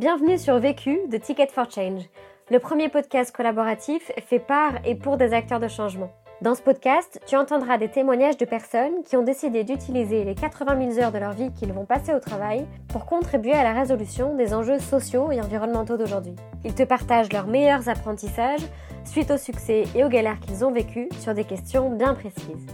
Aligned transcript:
Bienvenue 0.00 0.38
sur 0.38 0.58
Vécu 0.58 0.98
de 1.10 1.18
Ticket 1.18 1.48
for 1.48 1.70
Change, 1.70 2.04
le 2.50 2.58
premier 2.58 2.88
podcast 2.88 3.36
collaboratif 3.36 4.10
fait 4.26 4.38
par 4.38 4.72
et 4.86 4.94
pour 4.94 5.18
des 5.18 5.34
acteurs 5.34 5.60
de 5.60 5.68
changement. 5.68 6.10
Dans 6.40 6.54
ce 6.54 6.62
podcast, 6.62 7.20
tu 7.26 7.36
entendras 7.36 7.76
des 7.76 7.90
témoignages 7.90 8.38
de 8.38 8.46
personnes 8.46 9.02
qui 9.04 9.18
ont 9.18 9.22
décidé 9.22 9.62
d'utiliser 9.62 10.24
les 10.24 10.34
80 10.34 10.92
000 10.92 11.04
heures 11.04 11.12
de 11.12 11.18
leur 11.18 11.32
vie 11.32 11.52
qu'ils 11.52 11.74
vont 11.74 11.84
passer 11.84 12.14
au 12.14 12.18
travail 12.18 12.66
pour 12.88 13.04
contribuer 13.04 13.52
à 13.52 13.62
la 13.62 13.78
résolution 13.78 14.34
des 14.36 14.54
enjeux 14.54 14.78
sociaux 14.78 15.32
et 15.32 15.40
environnementaux 15.42 15.98
d'aujourd'hui. 15.98 16.34
Ils 16.64 16.74
te 16.74 16.82
partagent 16.82 17.30
leurs 17.30 17.46
meilleurs 17.46 17.90
apprentissages 17.90 18.64
suite 19.04 19.30
au 19.30 19.36
succès 19.36 19.84
et 19.94 20.02
aux 20.02 20.08
galères 20.08 20.40
qu'ils 20.40 20.64
ont 20.64 20.72
vécues 20.72 21.10
sur 21.18 21.34
des 21.34 21.44
questions 21.44 21.90
bien 21.90 22.14
précises. 22.14 22.66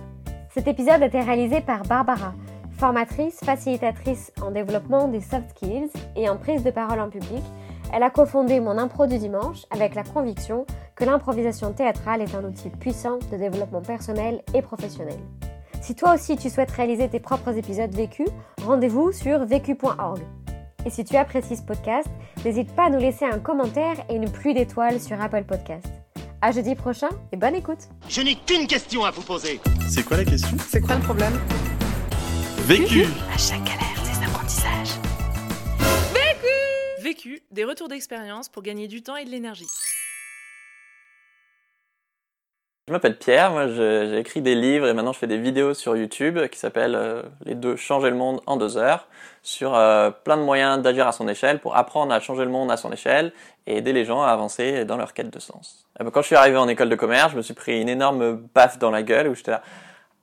Cet 0.51 0.69
épisode 0.69 1.03
a 1.03 1.07
été 1.07 1.21
réalisé 1.21 1.61
par 1.61 1.83
Barbara, 1.83 2.35
formatrice, 2.79 3.41
facilitatrice 3.45 4.33
en 4.43 4.51
développement 4.51 5.09
des 5.09 5.21
soft 5.21 5.51
skills 5.51 5.91
et 6.15 6.29
en 6.29 6.37
prise 6.37 6.63
de 6.63 6.71
parole 6.71 7.01
en 7.01 7.09
public. 7.09 7.43
Elle 7.93 8.03
a 8.03 8.11
cofondé 8.11 8.61
Mon 8.61 8.79
Impro 8.79 9.07
du 9.07 9.19
Dimanche 9.19 9.65
avec 9.71 9.95
la 9.95 10.03
conviction 10.03 10.67
que 10.95 11.05
l'improvisation 11.05 11.73
théâtrale 11.73 12.23
est 12.23 12.35
un 12.35 12.45
outil 12.45 12.71
puissant 12.71 13.19
de 13.31 13.37
développement 13.37 13.83
personnel 13.83 14.43
et 14.55 14.63
professionnel. 14.63 15.19
Si 15.81 15.95
toi 15.95 16.15
aussi 16.15 16.37
tu 16.37 16.51
souhaites 16.51 16.71
réaliser 16.71 17.09
tes 17.09 17.21
propres 17.21 17.57
épisodes 17.57 17.95
vécus, 17.95 18.29
rendez-vous 18.65 19.13
sur 19.13 19.45
vécu.org. 19.45 20.21
Et 20.85 20.91
si 20.91 21.05
tu 21.05 21.17
apprécies 21.17 21.57
ce 21.57 21.63
podcast, 21.63 22.09
n'hésite 22.45 22.75
pas 22.75 22.87
à 22.87 22.91
nous 22.91 22.99
laisser 22.99 23.25
un 23.25 23.39
commentaire 23.39 23.97
et 24.09 24.17
une 24.17 24.31
pluie 24.31 24.55
d'étoiles 24.55 25.01
sur 25.01 25.21
Apple 25.21 25.45
Podcast. 25.45 25.87
À 26.43 26.53
jeudi 26.53 26.75
prochain 26.75 27.09
et 27.33 27.37
bonne 27.37 27.55
écoute. 27.55 27.89
Je 28.09 28.21
n'ai 28.21 28.35
qu'une 28.35 28.67
question 28.67 29.05
à 29.05 29.11
vous 29.11 29.23
poser. 29.23 29.61
C'est 29.89 30.05
quoi 30.05 30.17
la 30.17 30.25
question? 30.25 30.57
C'est 30.69 30.81
quoi 30.81 30.97
le 30.97 31.03
problème? 31.03 31.33
Vécu 32.67 33.05
À 33.33 33.39
chaque 33.39 33.63
galère, 33.63 33.95
des 34.03 34.27
apprentissages. 34.27 34.99
Vécu, 37.01 37.41
des 37.53 37.65
retours 37.65 37.87
d'expérience 37.87 38.49
pour 38.49 38.65
gagner 38.65 38.89
du 38.89 39.05
temps 39.05 39.15
et 39.15 39.25
de 39.25 39.31
l'énergie. 39.31 39.69
Je 42.89 42.93
m'appelle 42.93 43.19
Pierre, 43.19 43.53
moi 43.53 43.69
j'ai 43.69 44.19
écrit 44.19 44.43
des 44.43 44.57
livres 44.57 44.89
et 44.89 44.95
maintenant 44.95 45.13
je 45.13 45.19
fais 45.21 45.29
des 45.29 45.39
vidéos 45.39 45.75
sur 45.75 45.97
YouTube 45.97 46.41
qui 46.49 46.59
s'appellent 46.59 46.97
euh, 46.97 47.23
Les 47.45 47.55
deux 47.55 47.77
changer 47.77 48.11
le 48.11 48.17
monde 48.17 48.41
en 48.47 48.57
deux 48.57 48.77
heures 48.77 49.07
sur 49.45 49.77
euh, 49.77 50.11
plein 50.11 50.37
de 50.37 50.43
moyens 50.43 50.83
d'agir 50.83 51.07
à 51.07 51.13
son 51.13 51.29
échelle 51.29 51.61
pour 51.61 51.77
apprendre 51.77 52.13
à 52.13 52.19
changer 52.19 52.45
le 52.45 52.51
monde 52.51 52.73
à 52.73 52.77
son 52.77 52.91
échelle 52.91 53.33
et 53.69 53.77
aider 53.77 53.93
les 53.93 54.05
gens 54.05 54.23
à 54.23 54.31
avancer 54.31 54.85
dans 54.85 54.97
leur 54.97 55.15
quête 55.15 55.33
de 55.33 55.39
sens. 55.39 55.87
Et 56.01 56.03
ben, 56.03 56.11
quand 56.11 56.23
je 56.23 56.27
suis 56.27 56.37
arrivé 56.37 56.57
en 56.57 56.67
école 56.67 56.89
de 56.89 56.97
commerce, 56.97 57.31
je 57.31 57.37
me 57.37 57.43
suis 57.43 57.55
pris 57.55 57.81
une 57.81 57.89
énorme 57.89 58.49
baffe 58.57 58.81
dans 58.81 58.91
la 58.91 59.05
gueule 59.05 59.29
où 59.29 59.37
j'étais 59.37 59.53
là 59.53 59.63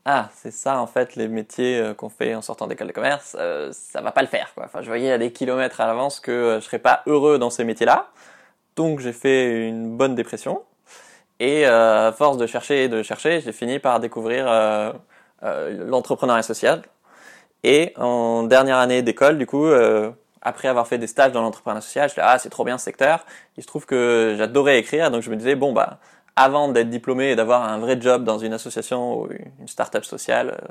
ah, 0.05 0.29
c'est 0.35 0.51
ça 0.51 0.79
en 0.79 0.87
fait 0.87 1.15
les 1.15 1.27
métiers 1.27 1.79
euh, 1.79 1.93
qu'on 1.93 2.09
fait 2.09 2.35
en 2.35 2.41
sortant 2.41 2.67
d'école 2.67 2.87
de 2.87 2.93
commerce, 2.93 3.37
euh, 3.39 3.71
ça 3.71 4.01
va 4.01 4.11
pas 4.11 4.21
le 4.21 4.27
faire 4.27 4.53
quoi. 4.53 4.65
Enfin, 4.65 4.81
je 4.81 4.87
voyais 4.87 5.11
à 5.11 5.17
des 5.17 5.31
kilomètres 5.31 5.79
à 5.79 5.87
l'avance 5.87 6.19
que 6.19 6.31
euh, 6.31 6.59
je 6.59 6.65
serais 6.65 6.79
pas 6.79 7.03
heureux 7.05 7.39
dans 7.39 7.49
ces 7.49 7.63
métiers-là. 7.63 8.09
Donc 8.75 8.99
j'ai 8.99 9.13
fait 9.13 9.67
une 9.67 9.95
bonne 9.97 10.15
dépression. 10.15 10.63
Et 11.39 11.67
euh, 11.67 12.09
à 12.09 12.11
force 12.11 12.37
de 12.37 12.47
chercher 12.47 12.85
et 12.85 12.89
de 12.89 13.03
chercher, 13.03 13.41
j'ai 13.41 13.51
fini 13.51 13.79
par 13.79 13.99
découvrir 13.99 14.45
euh, 14.47 14.93
euh, 15.43 15.85
l'entrepreneuriat 15.87 16.43
social. 16.43 16.81
Et 17.63 17.93
en 17.97 18.43
dernière 18.43 18.77
année 18.77 19.01
d'école, 19.01 19.37
du 19.37 19.45
coup, 19.45 19.67
après 20.41 20.67
avoir 20.67 20.87
fait 20.87 20.97
des 20.97 21.07
stages 21.07 21.31
dans 21.31 21.41
l'entrepreneuriat 21.41 21.81
social, 21.81 22.09
je 22.09 22.19
me 22.19 22.25
ah 22.25 22.37
c'est 22.37 22.49
trop 22.49 22.65
bien 22.65 22.77
ce 22.77 22.85
secteur. 22.85 23.25
Il 23.57 23.63
se 23.63 23.67
trouve 23.67 23.85
que 23.85 24.35
j'adorais 24.37 24.79
écrire, 24.79 25.11
donc 25.11 25.21
je 25.21 25.29
me 25.29 25.37
disais 25.37 25.55
bon 25.55 25.71
bah 25.73 25.99
avant 26.35 26.69
d'être 26.69 26.89
diplômé 26.89 27.31
et 27.31 27.35
d'avoir 27.35 27.63
un 27.63 27.77
vrai 27.77 27.99
job 27.99 28.23
dans 28.23 28.39
une 28.39 28.53
association 28.53 29.21
ou 29.21 29.29
une 29.59 29.67
start-up 29.67 30.05
sociale 30.05 30.57
euh, 30.61 30.67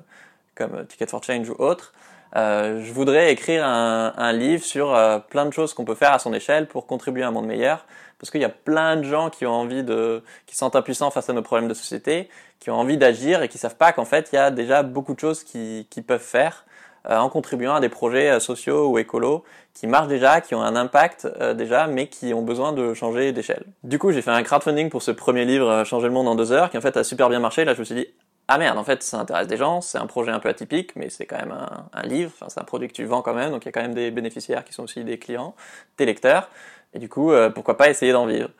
comme 0.55 0.87
Ticket 0.87 1.07
for 1.07 1.23
Change 1.23 1.49
ou 1.49 1.55
autre, 1.59 1.93
euh, 2.37 2.83
je 2.83 2.93
voudrais 2.93 3.33
écrire 3.33 3.65
un, 3.65 4.33
livre 4.33 4.65
sur 4.65 4.95
euh, 4.95 5.19
plein 5.19 5.45
de 5.47 5.53
choses 5.53 5.75
qu'on 5.75 5.85
peut 5.85 5.95
faire 5.95 6.13
à 6.13 6.19
son 6.19 6.33
échelle 6.33 6.67
pour 6.67 6.87
contribuer 6.87 7.23
à 7.23 7.29
un 7.29 7.31
monde 7.31 7.47
meilleur. 7.47 7.87
Parce 8.19 8.31
qu'il 8.31 8.41
y 8.41 8.45
a 8.45 8.51
plein 8.51 8.97
de 8.97 9.03
gens 9.03 9.31
qui 9.31 9.47
ont 9.47 9.53
envie 9.53 9.83
de, 9.83 10.23
qui 10.47 10.57
sont 10.57 10.77
impuissants 10.77 11.11
face 11.11 11.29
à 11.29 11.33
nos 11.33 11.43
problèmes 11.43 11.69
de 11.69 11.75
société, 11.75 12.29
qui 12.61 12.71
ont 12.71 12.77
envie 12.77 12.97
d'agir 12.97 13.43
et 13.43 13.49
qui 13.49 13.59
savent 13.59 13.77
pas 13.77 13.93
qu'en 13.93 14.05
fait 14.05 14.31
il 14.33 14.37
y 14.37 14.39
a 14.39 14.51
déjà 14.51 14.83
beaucoup 14.83 15.15
de 15.15 15.19
choses 15.19 15.43
qui, 15.43 15.89
qui 15.91 16.03
peuvent 16.03 16.21
faire 16.21 16.65
en 17.09 17.29
contribuant 17.29 17.75
à 17.75 17.81
des 17.81 17.89
projets 17.89 18.31
euh, 18.31 18.41
sociaux 18.41 18.89
ou 18.89 18.99
écolos 18.99 19.45
qui 19.75 19.87
marchent 19.87 20.09
déjà, 20.09 20.41
qui 20.41 20.55
ont 20.55 20.63
un 20.63 20.77
impact 20.77 21.27
euh, 21.41 21.55
déjà, 21.55 21.87
mais 21.87 22.09
qui 22.09 22.35
ont 22.35 22.43
besoin 22.43 22.73
de 22.73 22.95
changer 22.95 23.33
d'échelle. 23.33 23.65
Du 23.83 23.99
coup, 23.99 24.13
j'ai 24.13 24.23
fait 24.23 24.31
un 24.31 24.43
crowdfunding 24.43 24.91
pour 24.91 25.03
ce 25.03 25.11
premier 25.11 25.45
livre, 25.45 25.69
euh, 25.69 25.85
Changer 25.85 26.09
le 26.09 26.13
monde 26.13 26.29
en 26.29 26.35
deux 26.35 26.53
heures, 26.53 26.71
qui 26.71 26.79
en 26.79 26.81
fait 26.81 26.97
a 26.97 27.05
super 27.05 27.29
bien 27.29 27.41
marché. 27.41 27.65
Là, 27.65 27.75
je 27.75 27.81
me 27.81 27.85
suis 27.85 27.95
dit, 27.95 28.07
ah 28.49 28.59
merde, 28.59 28.77
en 28.77 28.85
fait, 28.85 29.03
ça 29.03 29.19
intéresse 29.19 29.47
des 29.47 29.57
gens, 29.57 29.81
c'est 29.81 29.99
un 29.99 30.07
projet 30.07 30.31
un 30.31 30.41
peu 30.41 30.49
atypique, 30.49 30.95
mais 30.97 31.09
c'est 31.09 31.27
quand 31.27 31.39
même 31.39 31.57
un, 31.93 32.03
livre, 32.03 32.33
enfin, 32.35 32.47
c'est 32.49 32.61
un 32.61 32.65
produit 32.65 32.89
que 32.89 32.93
tu 32.93 33.05
vends 33.05 33.23
quand 33.23 33.35
même, 33.35 33.51
donc 33.51 33.65
il 33.65 33.67
y 33.67 33.69
a 33.69 33.73
quand 33.73 33.83
même 33.83 33.95
des 33.95 34.11
bénéficiaires 34.11 34.65
qui 34.65 34.73
sont 34.73 34.83
aussi 34.83 35.05
des 35.05 35.19
clients, 35.19 35.55
des 35.97 36.07
lecteurs, 36.07 36.51
et 36.93 36.99
du 36.99 37.09
coup, 37.09 37.33
euh, 37.33 37.51
pourquoi 37.51 37.77
pas 37.77 37.89
essayer 37.89 38.13
d'en 38.13 38.27
vivre. 38.27 38.51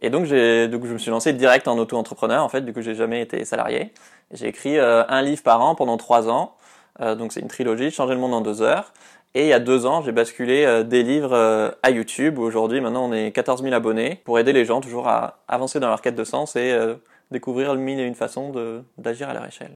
Et 0.00 0.10
donc, 0.10 0.22
donc, 0.22 0.30
je 0.30 0.92
me 0.92 0.98
suis 0.98 1.10
lancé 1.10 1.32
direct 1.32 1.68
en 1.68 1.76
auto-entrepreneur, 1.78 2.42
en 2.42 2.48
fait, 2.48 2.62
du 2.62 2.72
coup, 2.72 2.80
j'ai 2.80 2.94
jamais 2.94 3.20
été 3.20 3.44
salarié. 3.44 3.92
J'ai 4.32 4.48
écrit 4.48 4.78
euh, 4.78 5.04
un 5.08 5.22
livre 5.22 5.42
par 5.42 5.60
an 5.60 5.74
pendant 5.74 5.96
trois 5.96 6.28
ans, 6.28 6.54
euh, 6.54 6.63
donc 7.00 7.32
c'est 7.32 7.40
une 7.40 7.48
trilogie, 7.48 7.90
Changer 7.90 8.14
le 8.14 8.20
monde 8.20 8.34
en 8.34 8.40
deux 8.40 8.62
heures. 8.62 8.92
Et 9.36 9.42
il 9.42 9.48
y 9.48 9.52
a 9.52 9.58
deux 9.58 9.84
ans, 9.84 10.00
j'ai 10.00 10.12
basculé 10.12 10.64
euh, 10.64 10.84
des 10.84 11.02
livres 11.02 11.32
euh, 11.32 11.70
à 11.82 11.90
YouTube. 11.90 12.38
où 12.38 12.42
Aujourd'hui, 12.42 12.80
maintenant, 12.80 13.10
on 13.10 13.12
est 13.12 13.32
14 13.32 13.62
000 13.62 13.74
abonnés 13.74 14.20
pour 14.24 14.38
aider 14.38 14.52
les 14.52 14.64
gens 14.64 14.80
toujours 14.80 15.08
à 15.08 15.40
avancer 15.48 15.80
dans 15.80 15.88
leur 15.88 16.02
quête 16.02 16.14
de 16.14 16.22
sens 16.22 16.54
et 16.54 16.70
euh, 16.70 16.94
découvrir 17.32 17.74
mille 17.74 17.98
et 17.98 18.04
une 18.04 18.14
façons 18.14 18.52
d'agir 18.96 19.28
à 19.28 19.34
leur 19.34 19.44
échelle. 19.44 19.74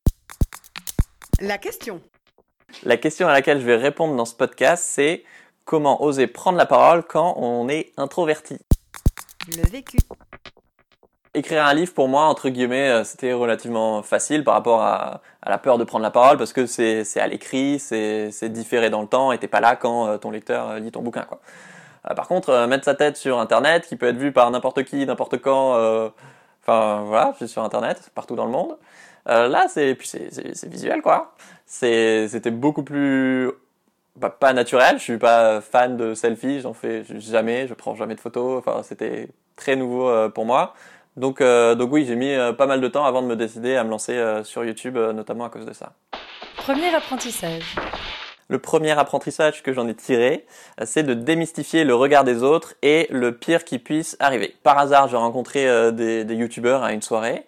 La 1.41 1.59
question. 1.59 2.01
La 2.85 2.97
question 2.97 3.27
à 3.27 3.33
laquelle 3.33 3.59
je 3.59 3.67
vais 3.67 3.77
répondre 3.77 4.15
dans 4.15 4.25
ce 4.25 4.35
podcast, 4.35 4.85
c'est 4.87 5.25
comment 5.65 6.05
oser 6.05 6.29
prendre 6.29 6.57
la 6.57 6.67
parole 6.67 7.03
quand 7.03 7.35
on 7.37 7.69
est 7.69 7.91
introverti? 7.97 8.59
Le 9.57 9.69
vécu. 9.69 9.99
Écrire 11.35 11.67
un 11.67 11.75
livre 11.75 11.93
pour 11.93 12.09
moi, 12.09 12.25
entre 12.25 12.49
guillemets, 12.49 12.89
euh, 12.89 13.05
c'était 13.05 13.35
relativement 13.35 14.03
facile 14.03 14.45
par 14.45 14.55
rapport 14.55 14.83
à, 14.83 15.21
la 15.47 15.59
peur 15.59 15.77
de 15.77 15.85
prendre 15.85 16.03
la 16.03 16.11
parole 16.11 16.39
parce 16.39 16.55
que 16.55 16.67
c'est 16.67 17.05
à 17.21 17.27
l'écrit, 17.27 17.79
c'est 17.79 18.49
différé 18.49 18.89
dans 18.89 19.03
le 19.03 19.09
temps 19.09 19.33
et 19.33 19.39
t'es 19.39 19.49
pas 19.49 19.61
là 19.61 19.77
quand 19.77 20.09
euh, 20.09 20.17
ton 20.17 20.31
lecteur 20.31 20.71
euh, 20.71 20.79
lit 20.79 20.91
ton 20.91 21.03
bouquin. 21.03 21.23
Quoi. 21.23 21.41
Par 22.15 22.29
contre, 22.29 22.67
mettre 22.67 22.85
sa 22.85 22.95
tête 22.95 23.19
sur 23.19 23.39
Internet, 23.39 23.87
qui 23.87 23.97
peut 23.97 24.07
être 24.07 24.17
vu 24.17 24.33
par 24.33 24.51
n'importe 24.51 24.85
qui, 24.85 25.05
n'importe 25.05 25.39
quand, 25.39 25.75
enfin 26.63 27.03
voilà, 27.05 27.33
je 27.33 27.45
suis 27.45 27.49
sur 27.49 27.63
Internet, 27.63 28.11
partout 28.15 28.35
dans 28.35 28.47
le 28.47 28.51
monde. 28.51 28.79
Là, 29.27 29.67
c'est 29.69 29.99
visuel 30.67 31.03
quoi. 31.03 31.35
C'était 31.67 32.51
beaucoup 32.51 32.83
plus 32.83 33.51
bah, 34.17 34.31
pas 34.31 34.55
naturel. 34.55 34.97
Je 34.99 35.03
suis 35.03 35.19
pas 35.19 35.61
fan 35.61 35.99
de 35.99 36.15
selfies, 36.15 36.61
j'en 36.61 36.73
fais 36.73 37.05
jamais, 37.19 37.67
je 37.67 37.75
prends 37.75 37.95
jamais 37.95 38.15
de 38.15 38.21
photos. 38.21 38.59
Enfin, 38.59 38.83
c'était 38.83 39.29
très 39.57 39.77
nouveau 39.77 40.31
pour 40.31 40.47
moi. 40.47 40.73
Donc, 41.19 41.41
euh, 41.41 41.75
donc 41.75 41.93
oui, 41.93 42.05
j'ai 42.07 42.15
mis 42.15 42.33
euh, 42.33 42.53
pas 42.53 42.67
mal 42.67 42.81
de 42.81 42.87
temps 42.87 43.05
avant 43.05 43.23
de 43.23 43.27
me 43.27 43.35
décider 43.35 43.75
à 43.75 43.83
me 43.83 43.91
lancer 43.91 44.13
euh, 44.13 44.45
sur 44.45 44.65
YouTube, 44.65 44.97
euh, 44.97 45.13
notamment 45.13 45.45
à 45.45 45.51
cause 45.51 45.67
de 45.67 45.73
ça. 45.73 45.93
Premier 46.57 46.95
apprentissage. 46.95 47.75
Le 48.49 48.61
premier 48.61 48.93
apprentissage 48.93 49.65
que 49.65 49.73
j'en 49.73 49.89
ai 49.89 49.95
tiré, 49.95 50.47
c'est 50.85 51.03
de 51.03 51.15
démystifier 51.15 51.85
le 51.85 51.95
regard 51.95 52.23
des 52.25 52.43
autres 52.43 52.75
et 52.83 53.09
le 53.11 53.37
pire 53.37 53.65
qui 53.65 53.79
puisse 53.79 54.17
arriver. 54.21 54.55
Par 54.63 54.79
hasard, 54.79 55.09
j'ai 55.09 55.17
rencontré 55.19 55.67
des, 55.93 56.25
des 56.25 56.35
youtubeurs 56.35 56.83
à 56.83 56.95
une 56.95 57.03
soirée 57.03 57.45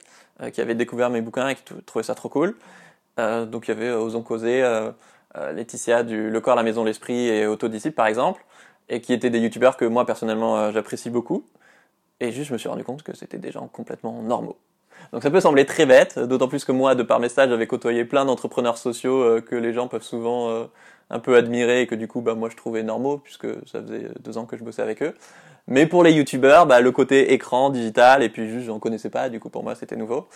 qui 0.52 0.60
avaient 0.60 0.74
découvert 0.74 1.08
mes 1.08 1.22
bouquins 1.22 1.48
et 1.48 1.54
qui 1.54 1.62
trou- 1.62 1.80
trouvaient 1.86 2.02
ça 2.02 2.14
trop 2.14 2.28
cool. 2.28 2.54
Donc 3.16 3.66
il 3.66 3.68
y 3.68 3.72
avait 3.72 3.90
Osons 3.92 4.20
causer, 4.20 4.62
Laetitia 5.34 6.02
du 6.02 6.28
Le 6.28 6.40
corps, 6.42 6.56
la 6.56 6.62
maison, 6.62 6.84
l'esprit 6.84 7.28
et 7.28 7.46
Autodisciple 7.46 7.94
par 7.94 8.06
exemple, 8.06 8.44
et 8.90 9.00
qui 9.00 9.14
étaient 9.14 9.30
des 9.30 9.38
youtubeurs 9.40 9.78
que 9.78 9.86
moi 9.86 10.04
personnellement 10.04 10.70
j'apprécie 10.70 11.08
beaucoup. 11.08 11.46
Et 12.20 12.32
juste 12.32 12.48
je 12.48 12.52
me 12.52 12.58
suis 12.58 12.68
rendu 12.68 12.84
compte 12.84 13.02
que 13.02 13.16
c'était 13.16 13.38
des 13.38 13.50
gens 13.50 13.66
complètement 13.66 14.22
normaux. 14.22 14.56
Donc 15.12 15.22
ça 15.22 15.30
peut 15.30 15.40
sembler 15.40 15.64
très 15.64 15.86
bête, 15.86 16.18
d'autant 16.18 16.48
plus 16.48 16.64
que 16.64 16.72
moi, 16.72 16.94
de 16.94 17.02
par 17.02 17.20
mes 17.20 17.28
stages, 17.28 17.48
j'avais 17.48 17.66
côtoyé 17.66 18.04
plein 18.04 18.24
d'entrepreneurs 18.24 18.78
sociaux 18.78 19.22
euh, 19.22 19.40
que 19.40 19.56
les 19.56 19.72
gens 19.72 19.88
peuvent 19.88 20.02
souvent 20.02 20.50
euh, 20.50 20.64
un 21.08 21.18
peu 21.18 21.36
admirer 21.36 21.82
et 21.82 21.86
que 21.86 21.94
du 21.94 22.06
coup, 22.06 22.20
bah, 22.20 22.34
moi, 22.34 22.48
je 22.50 22.56
trouvais 22.56 22.82
normaux 22.82 23.18
puisque 23.18 23.46
ça 23.66 23.80
faisait 23.82 24.08
deux 24.20 24.38
ans 24.38 24.44
que 24.44 24.56
je 24.56 24.62
bossais 24.62 24.82
avec 24.82 25.02
eux. 25.02 25.14
Mais 25.66 25.86
pour 25.86 26.04
les 26.04 26.12
youtubeurs, 26.12 26.66
bah, 26.66 26.80
le 26.80 26.92
côté 26.92 27.32
écran, 27.32 27.70
digital, 27.70 28.22
et 28.22 28.28
puis 28.28 28.48
juste, 28.48 28.66
j'en 28.66 28.78
connaissais 28.78 29.10
pas, 29.10 29.28
du 29.30 29.40
coup, 29.40 29.48
pour 29.48 29.62
moi, 29.62 29.74
c'était 29.74 29.96
nouveau. 29.96 30.28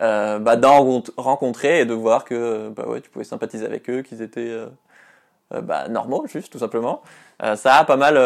Euh, 0.00 0.38
bah, 0.38 0.56
d'en 0.56 0.84
rencontr- 0.84 1.12
rencontrer 1.16 1.80
et 1.80 1.84
de 1.84 1.94
voir 1.94 2.24
que 2.24 2.68
bah, 2.70 2.86
ouais, 2.86 3.00
tu 3.00 3.10
pouvais 3.10 3.24
sympathiser 3.24 3.66
avec 3.66 3.90
eux, 3.90 4.02
qu'ils 4.02 4.22
étaient 4.22 4.56
bah, 5.50 5.88
normaux, 5.88 6.26
juste, 6.26 6.52
tout 6.52 6.58
simplement. 6.58 7.02
Ça 7.40 7.76
a 7.76 7.84
pas 7.84 7.96
mal 7.96 8.16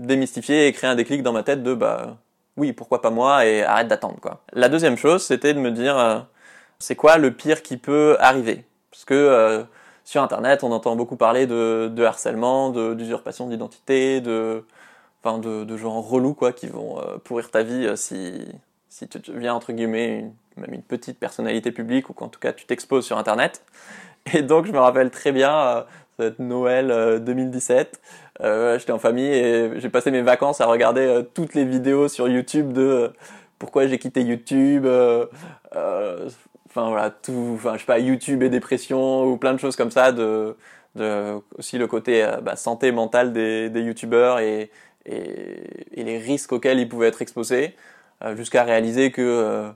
démystifié 0.00 0.66
et 0.66 0.72
créé 0.72 0.88
un 0.90 0.94
déclic 0.94 1.22
dans 1.22 1.32
ma 1.32 1.42
tête 1.42 1.62
de 1.62 1.74
bah, 1.74 2.16
oui, 2.56 2.72
pourquoi 2.72 3.00
pas 3.00 3.10
moi 3.10 3.46
et 3.46 3.62
arrête 3.62 3.88
d'attendre 3.88 4.18
quoi. 4.20 4.40
La 4.52 4.68
deuxième 4.68 4.96
chose, 4.96 5.24
c'était 5.24 5.54
de 5.54 5.60
me 5.60 5.70
dire 5.70 5.98
euh, 5.98 6.18
c'est 6.78 6.96
quoi 6.96 7.18
le 7.18 7.30
pire 7.30 7.62
qui 7.62 7.76
peut 7.76 8.16
arriver? 8.20 8.64
Parce 8.90 9.04
que 9.04 9.14
euh, 9.14 9.62
sur 10.04 10.22
internet, 10.22 10.64
on 10.64 10.72
entend 10.72 10.96
beaucoup 10.96 11.16
parler 11.16 11.46
de, 11.46 11.90
de 11.94 12.02
harcèlement, 12.04 12.70
de 12.70 12.94
d'usurpation 12.94 13.46
d'identité, 13.46 14.20
de 14.20 14.64
enfin 15.22 15.38
de, 15.38 15.64
de 15.64 15.76
gens 15.76 16.00
relous 16.00 16.34
quoi 16.34 16.52
qui 16.52 16.66
vont 16.66 16.98
euh, 17.00 17.18
pourrir 17.22 17.50
ta 17.50 17.62
vie 17.62 17.86
si 17.96 18.46
si 18.88 19.06
tu 19.06 19.18
deviens 19.18 19.54
entre 19.54 19.72
guillemets 19.72 20.30
même 20.56 20.74
une 20.74 20.82
petite 20.82 21.18
personnalité 21.18 21.70
publique 21.72 22.10
ou 22.10 22.14
qu'en 22.14 22.28
tout 22.28 22.40
cas 22.40 22.52
tu 22.52 22.66
t'exposes 22.66 23.06
sur 23.06 23.18
internet. 23.18 23.62
Et 24.34 24.42
donc 24.42 24.66
je 24.66 24.72
me 24.72 24.78
rappelle 24.78 25.10
très 25.10 25.32
bien 25.32 25.84
euh, 26.20 26.30
Noël 26.38 26.90
euh, 26.90 27.18
2017 27.18 28.00
Euh, 28.42 28.78
J'étais 28.78 28.92
en 28.92 28.98
famille 28.98 29.26
et 29.26 29.80
j'ai 29.80 29.90
passé 29.90 30.10
mes 30.10 30.22
vacances 30.22 30.60
à 30.60 30.66
regarder 30.66 31.02
euh, 31.02 31.22
toutes 31.22 31.54
les 31.54 31.64
vidéos 31.64 32.08
sur 32.08 32.28
YouTube 32.28 32.72
de 32.72 32.82
euh, 32.82 33.08
pourquoi 33.58 33.86
j'ai 33.86 33.98
quitté 33.98 34.22
YouTube. 34.22 34.86
euh, 34.86 35.26
euh, 35.76 36.28
Enfin 36.72 36.88
voilà, 36.88 37.10
tout, 37.10 37.52
enfin 37.56 37.74
je 37.74 37.80
sais 37.80 37.86
pas, 37.86 37.98
YouTube 37.98 38.44
et 38.44 38.48
dépression 38.48 39.24
ou 39.24 39.36
plein 39.36 39.52
de 39.52 39.58
choses 39.58 39.74
comme 39.76 39.90
ça. 39.90 40.12
De, 40.12 40.56
aussi 41.58 41.78
le 41.78 41.86
côté 41.86 42.24
euh, 42.24 42.40
bah, 42.40 42.56
santé 42.56 42.92
mentale 42.92 43.32
des, 43.32 43.68
YouTubeurs 43.74 44.38
et, 44.40 44.70
les 45.06 46.18
risques 46.18 46.52
auxquels 46.52 46.78
ils 46.78 46.88
pouvaient 46.88 47.08
être 47.08 47.22
exposés, 47.22 47.74
euh, 48.24 48.36
jusqu'à 48.36 48.64
réaliser 48.64 49.10
que 49.10 49.22
euh, 49.22 49.70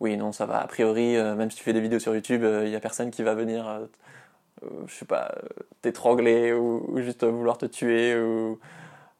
oui 0.00 0.16
non 0.16 0.32
ça 0.32 0.46
va 0.46 0.58
a 0.60 0.66
priori 0.66 1.16
euh, 1.16 1.34
même 1.34 1.50
si 1.50 1.58
tu 1.58 1.64
fais 1.64 1.72
des 1.72 1.80
vidéos 1.80 1.98
sur 1.98 2.14
YouTube, 2.14 2.44
il 2.64 2.70
y 2.70 2.76
a 2.76 2.80
personne 2.80 3.10
qui 3.10 3.22
va 3.22 3.34
venir 3.34 3.68
euh, 3.68 3.80
euh, 3.80 3.86
je 4.86 4.94
sais 4.94 5.04
pas, 5.04 5.32
euh, 5.36 5.48
t'étrangler 5.82 6.52
ou, 6.52 6.98
juste 6.98 7.24
vouloir 7.24 7.58
te 7.58 7.66
tuer 7.66 8.18
ou 8.18 8.58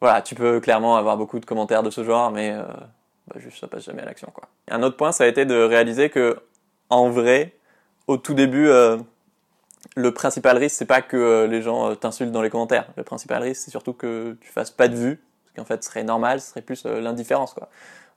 voilà, 0.01 0.23
tu 0.23 0.35
peux 0.35 0.61
clairement 0.61 0.97
avoir 0.97 1.17
beaucoup 1.17 1.39
de 1.39 1.45
commentaires 1.45 1.83
de 1.83 1.91
ce 1.91 2.05
genre, 2.05 2.31
mais 2.31 2.53
euh, 2.53 2.63
bah, 3.29 3.39
juste 3.39 3.59
ça 3.61 3.69
passe 3.69 3.85
jamais 3.85 4.03
à 4.03 4.07
l'action 4.07 4.31
quoi. 4.33 4.45
Un 4.69 4.83
autre 4.83 4.97
point, 4.97 5.13
ça 5.13 5.25
a 5.25 5.27
été 5.27 5.45
de 5.45 5.55
réaliser 5.55 6.11
que 6.11 6.39
en 6.89 7.11
vrai, 7.11 7.55
au 8.07 8.17
tout 8.17 8.35
début, 8.35 8.69
euh, 8.69 8.97
le 9.97 10.13
principal 10.13 10.57
risque 10.59 10.77
c'est 10.77 10.85
pas 10.85 11.03
que 11.03 11.17
euh, 11.17 11.47
les 11.47 11.63
gens 11.63 11.91
euh, 11.91 11.95
t'insultent 11.95 12.33
dans 12.33 12.43
les 12.43 12.51
commentaires. 12.51 12.89
Le 12.97 13.03
principal 13.03 13.43
risque 13.43 13.63
c'est 13.63 13.71
surtout 13.71 13.93
que 13.93 14.37
tu 14.41 14.51
fasses 14.51 14.71
pas 14.71 14.89
de 14.89 14.97
vues, 14.97 15.21
ce 15.47 15.53
qui 15.53 15.61
en 15.61 15.65
fait 15.65 15.83
serait 15.85 16.05
normal, 16.05 16.41
ce 16.41 16.51
serait 16.51 16.63
plus 16.63 16.85
euh, 16.87 17.01
l'indifférence 17.01 17.55
quoi. 17.55 17.69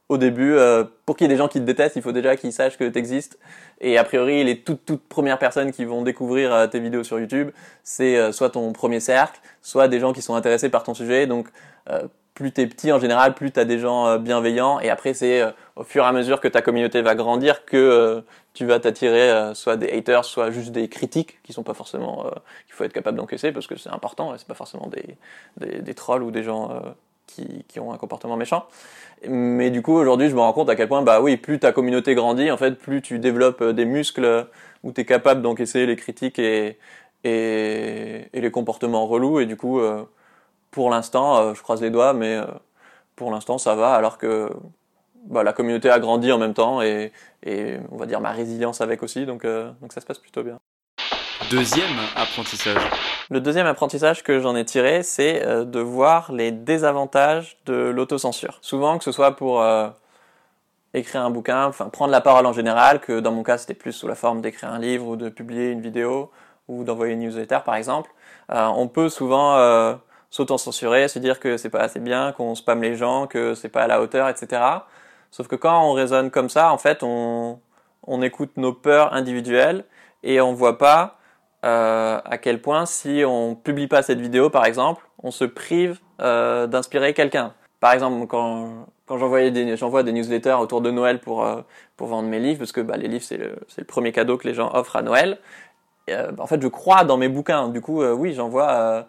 Au 0.09 0.17
début, 0.17 0.53
euh, 0.53 0.83
pour 1.05 1.15
qu'il 1.15 1.25
y 1.25 1.29
ait 1.29 1.33
des 1.33 1.37
gens 1.37 1.47
qui 1.47 1.59
te 1.59 1.63
détestent, 1.65 1.95
il 1.95 2.01
faut 2.01 2.11
déjà 2.11 2.35
qu'ils 2.35 2.51
sachent 2.51 2.77
que 2.77 2.83
tu 2.83 2.99
existes. 2.99 3.39
Et 3.79 3.97
a 3.97 4.03
priori, 4.03 4.43
les 4.43 4.59
toutes, 4.59 4.83
toutes 4.85 5.07
premières 5.07 5.39
personnes 5.39 5.71
qui 5.71 5.85
vont 5.85 6.01
découvrir 6.01 6.53
euh, 6.53 6.67
tes 6.67 6.79
vidéos 6.81 7.03
sur 7.03 7.19
YouTube, 7.19 7.51
c'est 7.83 8.17
euh, 8.17 8.33
soit 8.33 8.49
ton 8.49 8.73
premier 8.73 8.99
cercle, 8.99 9.39
soit 9.61 9.87
des 9.87 9.99
gens 9.99 10.11
qui 10.11 10.21
sont 10.21 10.35
intéressés 10.35 10.69
par 10.69 10.83
ton 10.83 10.93
sujet. 10.93 11.25
Donc, 11.25 11.47
plus 12.33 12.51
t'es 12.51 12.67
petit 12.67 12.91
en 12.91 12.99
général, 12.99 13.33
plus 13.33 13.51
t'as 13.51 13.65
des 13.65 13.79
gens 13.79 14.17
bienveillants. 14.17 14.79
Et 14.81 14.89
après, 14.89 15.13
c'est 15.13 15.41
au 15.75 15.83
fur 15.83 16.03
et 16.03 16.07
à 16.07 16.11
mesure 16.11 16.41
que 16.41 16.47
ta 16.47 16.61
communauté 16.61 17.01
va 17.01 17.15
grandir 17.15 17.65
que 17.65 18.23
tu 18.53 18.65
vas 18.65 18.79
t'attirer 18.79 19.53
soit 19.53 19.77
des 19.77 19.89
haters, 19.91 20.25
soit 20.25 20.49
juste 20.49 20.71
des 20.71 20.89
critiques 20.89 21.41
qui 21.43 21.53
sont 21.53 21.63
pas 21.63 21.73
forcément 21.73 22.23
qu'il 22.65 22.73
faut 22.73 22.85
être 22.85 22.93
capable 22.93 23.17
d'encaisser 23.17 23.51
parce 23.51 23.67
que 23.67 23.77
c'est 23.77 23.89
important. 23.89 24.33
C'est 24.37 24.47
pas 24.47 24.53
forcément 24.53 24.87
des, 24.87 25.81
des, 25.81 25.93
trolls 25.93 26.23
ou 26.23 26.31
des 26.31 26.43
gens 26.43 26.71
qui, 27.67 27.79
ont 27.79 27.93
un 27.93 27.97
comportement 27.97 28.37
méchant. 28.37 28.65
Mais 29.27 29.71
du 29.71 29.81
coup, 29.81 29.93
aujourd'hui, 29.93 30.29
je 30.29 30.35
me 30.35 30.41
rends 30.41 30.53
compte 30.53 30.69
à 30.69 30.75
quel 30.75 30.87
point, 30.87 31.01
bah 31.01 31.21
oui, 31.21 31.37
plus 31.37 31.59
ta 31.59 31.71
communauté 31.71 32.15
grandit, 32.15 32.51
en 32.51 32.57
fait, 32.57 32.71
plus 32.71 33.01
tu 33.01 33.19
développes 33.19 33.61
euh, 33.61 33.73
des 33.73 33.85
muscles 33.85 34.47
où 34.83 34.91
tu 34.91 35.01
es 35.01 35.05
capable 35.05 35.41
d'encaisser 35.41 35.85
les 35.85 35.95
critiques 35.95 36.39
et, 36.39 36.77
les 37.23 38.51
comportements 38.51 39.05
relous. 39.07 39.39
Et 39.39 39.45
du 39.45 39.55
coup, 39.55 39.79
euh, 39.79 40.03
pour 40.71 40.89
l'instant, 40.89 41.37
euh, 41.37 41.53
je 41.53 41.61
croise 41.61 41.81
les 41.81 41.89
doigts, 41.89 42.13
mais 42.13 42.39
pour 43.15 43.31
l'instant, 43.31 43.57
ça 43.57 43.75
va, 43.75 43.93
alors 43.93 44.17
que 44.17 44.49
bah, 45.25 45.43
la 45.43 45.53
communauté 45.53 45.89
a 45.89 45.99
grandi 45.99 46.31
en 46.31 46.37
même 46.37 46.53
temps 46.53 46.81
et, 46.81 47.13
et 47.45 47.77
on 47.91 47.97
va 47.97 48.05
dire 48.05 48.19
ma 48.19 48.31
résilience 48.31 48.81
avec 48.81 49.03
aussi, 49.03 49.25
donc, 49.25 49.45
donc 49.45 49.93
ça 49.93 50.01
se 50.01 50.05
passe 50.05 50.19
plutôt 50.19 50.43
bien. 50.43 50.59
Deuxième 51.49 51.97
apprentissage. 52.15 52.81
Le 53.29 53.39
deuxième 53.39 53.67
apprentissage 53.67 54.23
que 54.23 54.39
j'en 54.39 54.55
ai 54.55 54.65
tiré, 54.65 55.03
c'est 55.03 55.45
euh, 55.45 55.63
de 55.63 55.79
voir 55.79 56.31
les 56.31 56.51
désavantages 56.51 57.57
de 57.65 57.73
l'autocensure. 57.73 58.57
Souvent, 58.61 58.97
que 58.97 59.03
ce 59.03 59.11
soit 59.11 59.35
pour 59.35 59.61
euh, 59.61 59.89
écrire 60.93 61.21
un 61.21 61.29
bouquin, 61.29 61.65
enfin 61.65 61.89
prendre 61.89 62.11
la 62.11 62.21
parole 62.21 62.45
en 62.45 62.53
général, 62.53 62.99
que 62.99 63.19
dans 63.19 63.31
mon 63.31 63.43
cas 63.43 63.57
c'était 63.57 63.73
plus 63.73 63.93
sous 63.93 64.07
la 64.07 64.15
forme 64.15 64.41
d'écrire 64.41 64.71
un 64.71 64.79
livre 64.79 65.07
ou 65.07 65.15
de 65.15 65.29
publier 65.29 65.69
une 65.69 65.81
vidéo 65.81 66.31
ou 66.67 66.83
d'envoyer 66.83 67.13
une 67.13 67.19
newsletter 67.19 67.59
par 67.65 67.75
exemple, 67.75 68.11
euh, 68.51 68.65
on 68.75 68.87
peut 68.87 69.09
souvent 69.09 69.57
euh, 69.57 69.95
s'autocensurer, 70.29 71.07
se 71.07 71.19
dire 71.19 71.39
que 71.39 71.57
c'est 71.57 71.69
pas 71.69 71.81
assez 71.81 71.99
bien, 71.99 72.31
qu'on 72.31 72.55
spamme 72.55 72.81
les 72.81 72.95
gens, 72.95 73.27
que 73.27 73.55
c'est 73.55 73.69
pas 73.69 73.83
à 73.83 73.87
la 73.87 74.01
hauteur, 74.01 74.29
etc. 74.29 74.61
Sauf 75.31 75.47
que 75.47 75.55
quand 75.55 75.83
on 75.83 75.93
raisonne 75.93 76.29
comme 76.29 76.49
ça, 76.49 76.71
en 76.71 76.77
fait, 76.77 77.01
on, 77.01 77.59
on 78.05 78.21
écoute 78.21 78.51
nos 78.57 78.73
peurs 78.73 79.13
individuelles 79.13 79.85
et 80.21 80.41
on 80.41 80.53
voit 80.53 80.77
pas 80.77 81.17
euh, 81.63 82.19
à 82.23 82.37
quel 82.37 82.61
point 82.61 82.85
si 82.85 83.23
on 83.25 83.55
publie 83.55 83.87
pas 83.87 84.01
cette 84.01 84.19
vidéo 84.19 84.49
par 84.49 84.65
exemple, 84.65 85.07
on 85.21 85.31
se 85.31 85.45
prive 85.45 85.99
euh, 86.21 86.67
d'inspirer 86.67 87.13
quelqu'un. 87.13 87.53
Par 87.79 87.93
exemple, 87.93 88.27
quand, 88.27 88.87
quand 89.05 89.17
j'envoyais 89.17 89.51
des, 89.51 89.77
j'envoie 89.77 90.03
des 90.03 90.11
newsletters 90.11 90.53
autour 90.59 90.81
de 90.81 90.91
Noël 90.91 91.19
pour, 91.19 91.45
euh, 91.45 91.61
pour 91.97 92.07
vendre 92.07 92.27
mes 92.27 92.39
livres, 92.39 92.59
parce 92.59 92.71
que 92.71 92.81
bah, 92.81 92.97
les 92.97 93.07
livres 93.07 93.23
c'est 93.23 93.37
le, 93.37 93.55
le 93.77 93.83
premier 93.83 94.11
cadeau 94.11 94.37
que 94.37 94.47
les 94.47 94.53
gens 94.53 94.71
offrent 94.73 94.95
à 94.95 95.01
Noël, 95.01 95.39
bah, 96.07 96.31
en 96.39 96.47
fait 96.47 96.61
je 96.61 96.67
crois 96.67 97.03
dans 97.03 97.17
mes 97.17 97.29
bouquins. 97.29 97.69
Du 97.69 97.81
coup, 97.81 98.03
oui, 98.03 98.33
j'envoie 98.33 99.05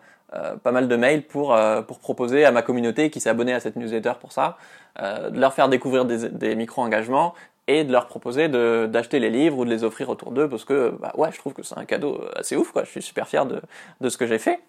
pas 0.62 0.72
mal 0.72 0.88
de 0.88 0.96
mails 0.96 1.22
pour, 1.22 1.56
pour 1.86 1.98
proposer 1.98 2.44
à 2.44 2.50
ma 2.50 2.62
communauté 2.62 3.10
qui 3.10 3.20
s'est 3.20 3.30
abonnée 3.30 3.54
à 3.54 3.60
cette 3.60 3.76
newsletter 3.76 4.12
pour 4.20 4.32
ça, 4.32 4.56
de 5.00 5.38
leur 5.38 5.54
faire 5.54 5.68
découvrir 5.68 6.04
des, 6.04 6.28
des 6.28 6.56
micro-engagements 6.56 7.34
et 7.66 7.84
de 7.84 7.92
leur 7.92 8.06
proposer 8.06 8.48
d'acheter 8.48 9.18
les 9.18 9.30
livres 9.30 9.58
ou 9.58 9.64
de 9.64 9.70
les 9.70 9.84
offrir 9.84 10.10
autour 10.10 10.32
d'eux 10.32 10.48
parce 10.48 10.64
que 10.64 10.94
bah 11.00 11.12
ouais 11.16 11.30
je 11.32 11.38
trouve 11.38 11.54
que 11.54 11.62
c'est 11.62 11.78
un 11.78 11.84
cadeau 11.84 12.20
assez 12.36 12.56
ouf 12.56 12.72
quoi. 12.72 12.84
Je 12.84 12.90
suis 12.90 13.02
super 13.02 13.26
fier 13.28 13.46
de, 13.46 13.60
de 14.00 14.08
ce 14.08 14.16
que 14.18 14.26
j'ai 14.26 14.38
fait. 14.38 14.60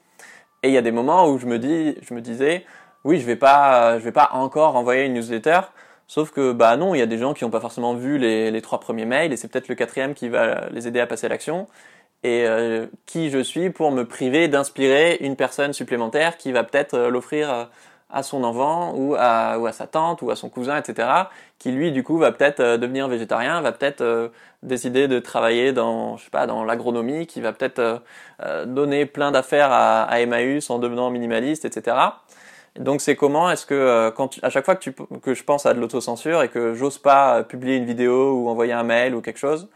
Et 0.64 0.70
il 0.70 0.74
y 0.74 0.78
a 0.78 0.82
des 0.82 0.92
moments 0.92 1.28
où 1.30 1.38
je 1.38 1.46
me 1.46 1.60
dis 1.60 1.96
je 2.02 2.14
me 2.14 2.22
disais 2.22 2.66
oui 3.04 3.20
je 3.20 3.26
vais 3.26 3.36
pas 3.36 4.00
je 4.00 4.04
vais 4.04 4.12
pas 4.12 4.30
encore 4.34 4.76
envoyer 4.76 5.06
une 5.06 5.14
newsletter 5.14 5.62
sauf 6.08 6.32
que 6.32 6.52
bah 6.54 6.78
non 6.78 6.96
il 6.96 7.00
y 7.00 7.02
a 7.02 7.08
des 7.08 7.18
gens 7.18 7.34
qui 7.34 7.44
n'ont 7.44 7.50
pas 7.52 7.60
forcément 7.60 7.96
vu 7.96 8.18
les, 8.18 8.52
les 8.52 8.62
trois 8.62 8.80
premiers 8.80 9.06
mails 9.06 9.34
et 9.34 9.38
c'est 9.38 9.48
peut-être 9.50 9.68
le 9.68 9.76
quatrième 9.76 10.14
qui 10.14 10.30
va 10.30 10.70
les 10.70 10.88
aider 10.88 11.00
à 11.00 11.08
passer 11.08 11.26
à 11.26 11.30
l'action. 11.30 11.68
Et 12.26 12.48
euh, 12.48 12.88
qui 13.06 13.30
je 13.30 13.38
suis 13.38 13.70
pour 13.70 13.92
me 13.92 14.04
priver 14.04 14.48
d'inspirer 14.48 15.18
une 15.22 15.36
personne 15.36 15.74
supplémentaire 15.74 16.38
qui 16.38 16.52
va 16.52 16.64
peut-être 16.64 16.96
euh, 16.96 17.10
l'offrir 17.12 17.54
euh, 17.54 17.66
à 18.16 18.24
son 18.24 18.46
enfant 18.46 18.94
ou 18.96 19.14
à, 19.20 19.60
ou 19.60 19.68
à 19.68 19.74
sa 19.74 19.88
tante 19.88 20.22
ou 20.22 20.32
à 20.32 20.38
son 20.38 20.50
cousin, 20.50 20.78
etc., 20.78 21.10
qui 21.60 21.72
lui, 21.72 21.92
du 21.92 22.02
coup, 22.02 22.18
va 22.18 22.32
peut-être 22.32 22.62
euh, 22.62 22.78
devenir 22.78 23.10
végétarien, 23.10 23.60
va 23.60 23.74
peut-être 23.74 24.00
euh, 24.00 24.30
décider 24.64 25.10
de 25.10 25.20
travailler 25.20 25.74
dans, 25.74 26.16
je 26.16 26.24
sais 26.24 26.30
pas, 26.30 26.48
dans 26.48 26.64
l'agronomie, 26.64 27.28
qui 27.28 27.42
va 27.42 27.52
peut-être 27.52 28.02
euh, 28.42 28.66
donner 28.66 29.06
plein 29.06 29.32
d'affaires 29.32 29.70
à, 29.70 30.22
Emmaüs 30.22 30.70
en 30.70 30.80
devenant 30.80 31.10
minimaliste, 31.10 31.66
etc. 31.66 31.98
Et 32.78 32.80
donc 32.80 33.02
c'est 33.02 33.18
comment 33.18 33.52
est-ce 33.52 33.66
que 33.66 34.10
quand 34.12 34.38
à 34.44 34.50
chaque 34.50 34.66
fois 34.66 34.76
que, 34.76 34.90
que 35.22 35.34
je 35.34 35.44
pense 35.44 35.66
à 35.66 35.74
de 35.74 35.80
l'autocensure 35.80 36.42
et 36.42 36.50
que 36.50 36.74
j'ose 36.74 36.98
pas 36.98 37.44
publier 37.44 37.76
une 37.76 37.86
vidéo 37.86 38.34
ou 38.34 38.50
envoyer 38.50 38.74
un 38.74 38.84
mail 38.84 39.16
ou 39.16 39.22
quelque 39.22 39.40
chose, 39.40 39.70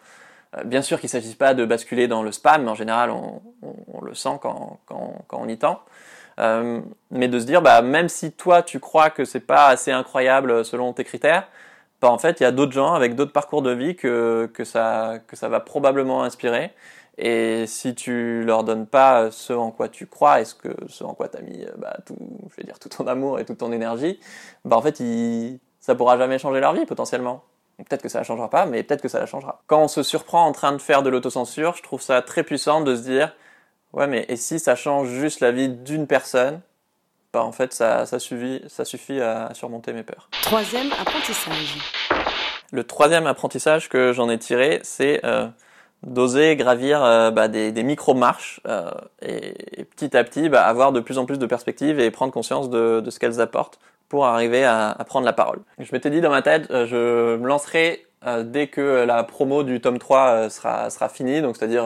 bien 0.66 0.82
sûr 0.82 1.00
qu'il 1.00 1.08
s'agisse 1.08 1.36
pas 1.36 1.54
de 1.54 1.64
basculer 1.64 2.10
dans 2.10 2.24
le 2.24 2.34
spam, 2.34 2.64
mais 2.64 2.72
en 2.72 2.76
général 2.76 3.10
on 3.10 4.02
le 4.02 4.14
sent 4.16 4.38
quand, 4.42 4.80
quand, 4.86 5.24
quand 5.28 5.40
on 5.42 5.48
y 5.48 5.58
tend. 5.58 5.80
Euh, 6.40 6.82
mais 7.12 7.28
de 7.28 7.40
se 7.40 7.46
dire, 7.46 7.62
bah, 7.62 7.82
même 7.82 8.10
si 8.10 8.32
toi 8.32 8.64
tu 8.64 8.80
crois 8.80 9.10
que 9.10 9.26
c'est 9.26 9.40
pas 9.42 9.68
assez 9.68 9.92
incroyable 9.92 10.64
selon 10.64 10.94
tes 10.94 11.04
critères, 11.04 11.48
bah, 12.02 12.10
en 12.10 12.18
fait 12.18 12.40
il 12.40 12.44
y 12.44 12.46
a 12.46 12.52
d'autres 12.52 12.72
gens 12.72 12.94
avec 12.94 13.16
d'autres 13.16 13.34
parcours 13.34 13.62
de 13.62 13.72
vie 13.72 13.96
que, 13.96 14.50
que, 14.54 14.64
ça, 14.64 15.16
que 15.28 15.36
ça 15.36 15.50
va 15.50 15.60
probablement 15.60 16.24
inspirer. 16.24 16.72
Et 17.18 17.68
si 17.68 17.96
tu 17.96 18.44
leur 18.46 18.64
donnes 18.64 18.88
pas 18.88 19.30
ce 19.32 19.52
en 19.52 19.72
quoi 19.72 19.90
tu 19.90 20.08
crois 20.08 20.40
et 20.40 20.46
ce, 20.46 20.56
que, 20.56 20.70
ce 20.88 21.04
en 21.04 21.14
quoi 21.14 21.28
tu 21.28 21.38
as 21.38 21.42
mis 21.42 21.66
euh, 21.66 21.72
bah, 21.78 21.98
tout, 22.06 22.16
je 22.50 22.56
vais 22.56 22.64
dire, 22.64 22.80
tout 22.80 22.90
ton 22.90 23.08
amour 23.08 23.40
et 23.40 23.46
toute 23.46 23.58
ton 23.58 23.74
énergie, 23.74 24.20
bah, 24.64 24.78
en 24.78 24.82
fait 24.82 25.04
ça 25.82 25.96
pourra 25.96 26.18
jamais 26.18 26.40
changer 26.40 26.62
leur 26.62 26.74
vie 26.74 26.86
potentiellement. 26.86 27.44
Peut-être 27.78 28.02
que 28.02 28.10
ça 28.10 28.20
la 28.20 28.24
changera 28.24 28.50
pas, 28.50 28.66
mais 28.66 28.84
peut-être 28.84 29.02
que 29.02 29.08
ça 29.08 29.20
la 29.20 29.26
changera. 29.26 29.62
Quand 29.68 29.82
on 29.84 29.88
se 29.88 30.04
surprend 30.04 30.46
en 30.46 30.52
train 30.52 30.74
de 30.74 30.80
faire 30.80 31.02
de 31.02 31.10
l'autocensure, 31.10 31.76
je 31.76 31.84
trouve 31.84 32.02
ça 32.02 32.22
très 32.22 32.44
puissant 32.44 32.82
de 32.82 32.96
se 32.96 33.02
dire 33.02 33.34
Ouais, 33.94 34.08
mais 34.08 34.26
et 34.30 34.36
si 34.36 34.60
ça 34.60 34.76
change 34.76 35.10
juste 35.10 35.40
la 35.40 35.52
vie 35.52 35.70
d'une 35.70 36.08
personne 36.08 36.62
Bah, 37.34 37.44
en 37.44 37.52
fait, 37.52 37.74
ça, 37.74 38.06
ça, 38.06 38.20
suffit, 38.20 38.62
ça 38.68 38.86
suffit 38.86 39.20
à 39.20 39.54
surmonter 39.54 39.94
mes 39.94 40.04
peurs. 40.04 40.30
Troisième 40.44 40.92
apprentissage. 41.00 41.78
Le 42.72 42.84
troisième 42.84 43.26
apprentissage 43.26 43.90
que 43.90 44.14
j'en 44.14 44.30
ai 44.30 44.38
tiré, 44.38 44.80
c'est 44.84 45.26
euh, 45.26 45.48
d'oser 46.04 46.56
gravir 46.56 47.04
euh, 47.04 47.32
bah, 47.32 47.48
des, 47.48 47.72
des 47.72 47.84
micro-marches 47.84 48.62
euh, 48.68 48.92
et, 49.22 49.82
et 49.82 49.86
petit 49.86 50.16
à 50.16 50.24
petit 50.24 50.50
bah, 50.50 50.64
avoir 50.66 50.92
de 50.92 51.00
plus 51.00 51.18
en 51.18 51.26
plus 51.26 51.40
de 51.40 51.46
perspectives 51.48 52.00
et 52.00 52.12
prendre 52.12 52.32
conscience 52.32 52.70
de, 52.70 53.00
de 53.00 53.10
ce 53.10 53.20
qu'elles 53.20 53.42
apportent 53.42 53.80
pour 54.08 54.26
arriver 54.26 54.64
à, 54.64 54.90
à 54.92 55.04
prendre 55.04 55.26
la 55.26 55.34
parole. 55.34 55.60
Je 55.78 55.92
m'étais 55.92 56.10
dit 56.10 56.22
dans 56.22 56.30
ma 56.30 56.42
tête, 56.42 56.70
euh, 56.72 56.86
je 56.86 57.38
me 57.38 57.48
lancerai 57.48 58.06
dès 58.44 58.68
que 58.68 59.06
la 59.06 59.24
promo 59.24 59.64
du 59.64 59.80
tome 59.80 59.98
3 59.98 60.28
euh, 60.28 60.50
sera, 60.50 60.90
sera 60.90 61.08
finie, 61.08 61.42
donc 61.42 61.56
c'est-à-dire 61.56 61.86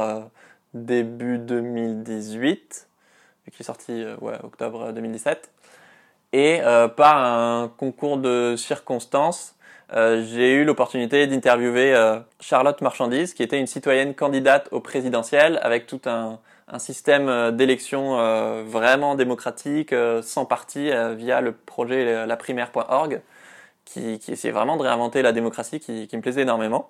début 0.74 1.38
2018, 1.38 2.88
qui 3.51 3.62
est 3.62 3.65
sorti 3.65 4.03
euh, 4.03 4.15
octobre 4.44 4.92
2017. 4.92 5.50
Et 6.34 6.62
euh, 6.62 6.88
par 6.88 7.18
un 7.18 7.72
concours 7.77 8.18
de 8.18 8.56
circonstances, 8.58 9.56
euh, 9.94 10.24
j'ai 10.25 10.53
eu 10.53 10.63
l'opportunité 10.63 11.27
d'interviewer 11.27 11.94
euh, 11.94 12.20
Charlotte 12.39 12.82
Marchandise, 12.82 13.34
qui 13.36 13.44
était 13.44 13.60
une 13.60 13.68
citoyenne 13.68 14.15
candidate 14.15 14.68
au 14.72 14.80
présidentiel 14.80 15.60
avec 15.62 15.86
tout 15.86 16.01
un, 16.06 16.39
système 16.80 17.30
euh, 17.30 17.51
d'élection 17.51 18.18
euh, 18.20 18.63
vraiment 18.65 19.13
démocratique, 19.13 19.94
euh, 19.94 20.24
sans 20.24 20.46
parti, 20.46 20.89
euh, 20.89 21.13
via 21.13 21.39
le 21.39 21.51
projet 21.51 22.08
euh, 22.08 22.25
laprimaire.org, 22.25 23.22
qui, 23.86 24.18
qui 24.18 24.32
essayait 24.32 24.53
vraiment 24.53 24.77
de 24.77 24.82
réinventer 24.82 25.22
la 25.22 25.34
démocratie, 25.34 25.80
qui 25.80 26.10
me 26.12 26.22
plaisait 26.22 26.42
énormément. 26.42 26.89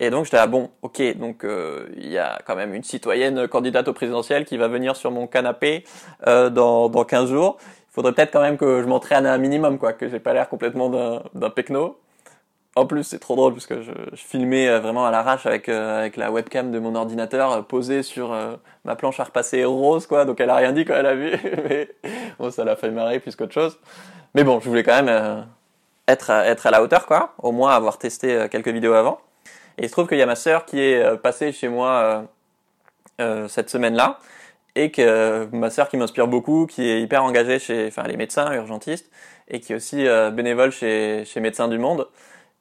Et 0.00 0.10
donc 0.10 0.24
j'étais 0.24 0.36
là, 0.36 0.46
bon, 0.46 0.70
ok, 0.82 1.02
donc 1.16 1.44
euh, 1.44 1.88
il 1.96 2.08
y 2.08 2.18
a 2.18 2.38
quand 2.46 2.54
même 2.54 2.72
une 2.72 2.84
citoyenne 2.84 3.48
candidate 3.48 3.88
au 3.88 3.92
présidentiel 3.92 4.44
qui 4.44 4.56
va 4.56 4.68
venir 4.68 4.94
sur 4.94 5.10
mon 5.10 5.26
canapé 5.26 5.84
euh, 6.26 6.50
dans, 6.50 6.88
dans 6.88 7.04
15 7.04 7.30
jours. 7.30 7.56
Il 7.90 7.94
faudrait 7.94 8.12
peut-être 8.12 8.32
quand 8.32 8.40
même 8.40 8.58
que 8.58 8.80
je 8.80 8.86
m'entraîne 8.86 9.26
à 9.26 9.32
un 9.32 9.38
minimum, 9.38 9.78
quoi, 9.78 9.92
que 9.92 10.08
j'ai 10.08 10.20
pas 10.20 10.32
l'air 10.32 10.48
complètement 10.48 10.88
d'un, 11.34 11.50
pecno. 11.50 11.98
En 12.76 12.86
plus, 12.86 13.02
c'est 13.02 13.18
trop 13.18 13.34
drôle 13.34 13.54
parce 13.54 13.66
que 13.66 13.82
je, 13.82 13.90
filmais 14.14 14.68
euh, 14.68 14.78
vraiment 14.78 15.04
à 15.04 15.10
l'arrache 15.10 15.46
avec, 15.46 15.68
avec 15.68 16.16
la 16.16 16.30
webcam 16.30 16.70
de 16.70 16.78
mon 16.78 16.94
ordinateur 16.94 17.66
posée 17.66 18.04
sur 18.04 18.36
ma 18.84 18.94
planche 18.94 19.18
à 19.18 19.24
repasser 19.24 19.64
rose, 19.64 20.06
quoi. 20.06 20.24
Donc 20.24 20.40
elle 20.40 20.50
a 20.50 20.56
rien 20.56 20.70
dit 20.70 20.84
quand 20.84 20.94
elle 20.94 21.06
a 21.06 21.16
vu, 21.16 21.32
mais 21.68 21.90
bon, 22.38 22.52
ça 22.52 22.64
l'a 22.64 22.76
fait 22.76 22.92
marrer 22.92 23.18
plus 23.18 23.34
qu'autre 23.34 23.54
chose. 23.54 23.80
Mais 24.34 24.44
bon, 24.44 24.60
je 24.60 24.68
voulais 24.68 24.84
quand 24.84 25.02
même 25.02 25.46
être, 26.06 26.30
être 26.30 26.68
à 26.68 26.70
la 26.70 26.84
hauteur, 26.84 27.04
quoi. 27.06 27.34
Au 27.38 27.50
moins 27.50 27.72
avoir 27.74 27.98
testé 27.98 28.46
quelques 28.48 28.68
vidéos 28.68 28.92
avant. 28.92 29.18
Et 29.78 29.84
il 29.84 29.88
se 29.88 29.92
trouve 29.92 30.08
qu'il 30.08 30.18
y 30.18 30.22
a 30.22 30.26
ma 30.26 30.34
sœur 30.34 30.64
qui 30.64 30.80
est 30.80 31.00
euh, 31.00 31.16
passée 31.16 31.52
chez 31.52 31.68
moi 31.68 31.90
euh, 31.90 32.22
euh, 33.20 33.48
cette 33.48 33.70
semaine-là 33.70 34.18
et 34.74 34.90
que 34.90 35.48
ma 35.52 35.70
sœur 35.70 35.88
qui 35.88 35.96
m'inspire 35.96 36.26
beaucoup, 36.26 36.66
qui 36.66 36.88
est 36.88 37.00
hyper 37.00 37.24
engagée 37.24 37.58
chez, 37.58 37.86
enfin, 37.88 38.02
les 38.04 38.16
médecins 38.16 38.52
urgentistes 38.52 39.10
et 39.48 39.60
qui 39.60 39.72
est 39.72 39.76
aussi 39.76 40.06
bénévole 40.32 40.70
chez, 40.70 41.24
chez 41.24 41.40
Médecins 41.40 41.66
du 41.66 41.78
Monde. 41.78 42.06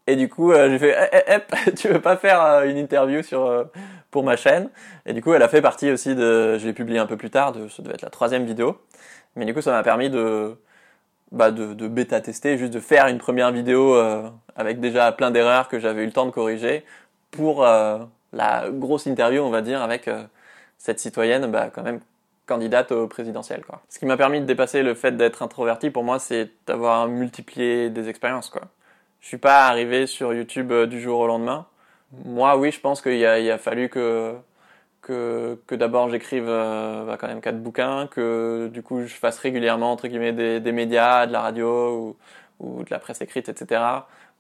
Et 0.07 0.15
du 0.15 0.27
coup, 0.27 0.51
j'ai 0.53 0.79
fait, 0.79 0.95
eh, 1.13 1.17
eh, 1.27 1.37
eh, 1.67 1.71
tu 1.75 1.89
veux 1.89 2.01
pas 2.01 2.17
faire 2.17 2.63
une 2.63 2.77
interview 2.77 3.21
sur 3.21 3.69
pour 4.09 4.23
ma 4.23 4.35
chaîne? 4.35 4.69
Et 5.05 5.13
du 5.13 5.21
coup, 5.21 5.33
elle 5.33 5.43
a 5.43 5.47
fait 5.47 5.61
partie 5.61 5.91
aussi 5.91 6.15
de, 6.15 6.57
je 6.57 6.65
l'ai 6.65 6.73
publié 6.73 6.97
un 6.97 7.05
peu 7.05 7.17
plus 7.17 7.29
tard, 7.29 7.51
de, 7.51 7.67
ça 7.67 7.83
devait 7.83 7.95
être 7.95 8.01
la 8.01 8.09
troisième 8.09 8.45
vidéo. 8.45 8.79
Mais 9.35 9.45
du 9.45 9.53
coup, 9.53 9.61
ça 9.61 9.71
m'a 9.71 9.83
permis 9.83 10.09
de, 10.09 10.57
bah, 11.31 11.51
de, 11.51 11.87
bêta 11.87 12.19
tester, 12.19 12.57
juste 12.57 12.73
de 12.73 12.79
faire 12.79 13.07
une 13.07 13.19
première 13.19 13.51
vidéo 13.51 13.95
avec 14.55 14.79
déjà 14.79 15.11
plein 15.11 15.29
d'erreurs 15.29 15.67
que 15.67 15.77
j'avais 15.77 16.01
eu 16.01 16.07
le 16.07 16.13
temps 16.13 16.25
de 16.25 16.31
corriger 16.31 16.83
pour 17.31 17.65
euh, 17.65 17.99
la 18.33 18.69
grosse 18.69 19.05
interview, 19.05 19.41
on 19.41 19.49
va 19.49 19.61
dire, 19.61 19.81
avec 19.81 20.07
euh, 20.07 20.23
cette 20.77 20.99
citoyenne, 20.99 21.49
bah, 21.51 21.69
quand 21.73 21.83
même 21.83 21.99
candidate 22.45 22.91
au 22.91 23.07
présidentiel. 23.07 23.63
Quoi. 23.65 23.81
Ce 23.89 23.99
qui 23.99 24.05
m'a 24.05 24.17
permis 24.17 24.39
de 24.39 24.45
dépasser 24.45 24.83
le 24.83 24.93
fait 24.93 25.17
d'être 25.17 25.43
introverti, 25.43 25.89
pour 25.89 26.03
moi, 26.03 26.19
c'est 26.19 26.49
d'avoir 26.65 27.07
multiplié 27.07 27.89
des 27.89 28.09
expériences. 28.09 28.49
Quoi. 28.49 28.63
Je 29.19 29.27
suis 29.27 29.37
pas 29.37 29.67
arrivé 29.67 30.07
sur 30.07 30.33
YouTube 30.33 30.71
euh, 30.71 30.85
du 30.85 31.01
jour 31.01 31.19
au 31.19 31.27
lendemain. 31.27 31.65
Moi, 32.25 32.57
oui, 32.57 32.71
je 32.71 32.79
pense 32.79 33.01
qu'il 33.01 33.25
a, 33.25 33.33
a 33.33 33.57
fallu 33.57 33.89
que 33.89 34.35
que, 35.01 35.61
que 35.67 35.75
d'abord 35.75 36.09
j'écrive 36.09 36.45
bah, 36.47 37.17
quand 37.19 37.27
même 37.27 37.39
quatre 37.39 37.61
bouquins, 37.61 38.07
que 38.07 38.69
du 38.73 38.81
coup 38.83 39.05
je 39.05 39.13
fasse 39.13 39.39
régulièrement 39.39 39.91
entre 39.91 40.07
guillemets 40.07 40.33
des, 40.33 40.59
des 40.59 40.71
médias, 40.73 41.27
de 41.27 41.31
la 41.31 41.41
radio 41.41 42.15
ou, 42.59 42.67
ou 42.79 42.83
de 42.83 42.89
la 42.89 42.99
presse 42.99 43.21
écrite, 43.21 43.47
etc. 43.47 43.81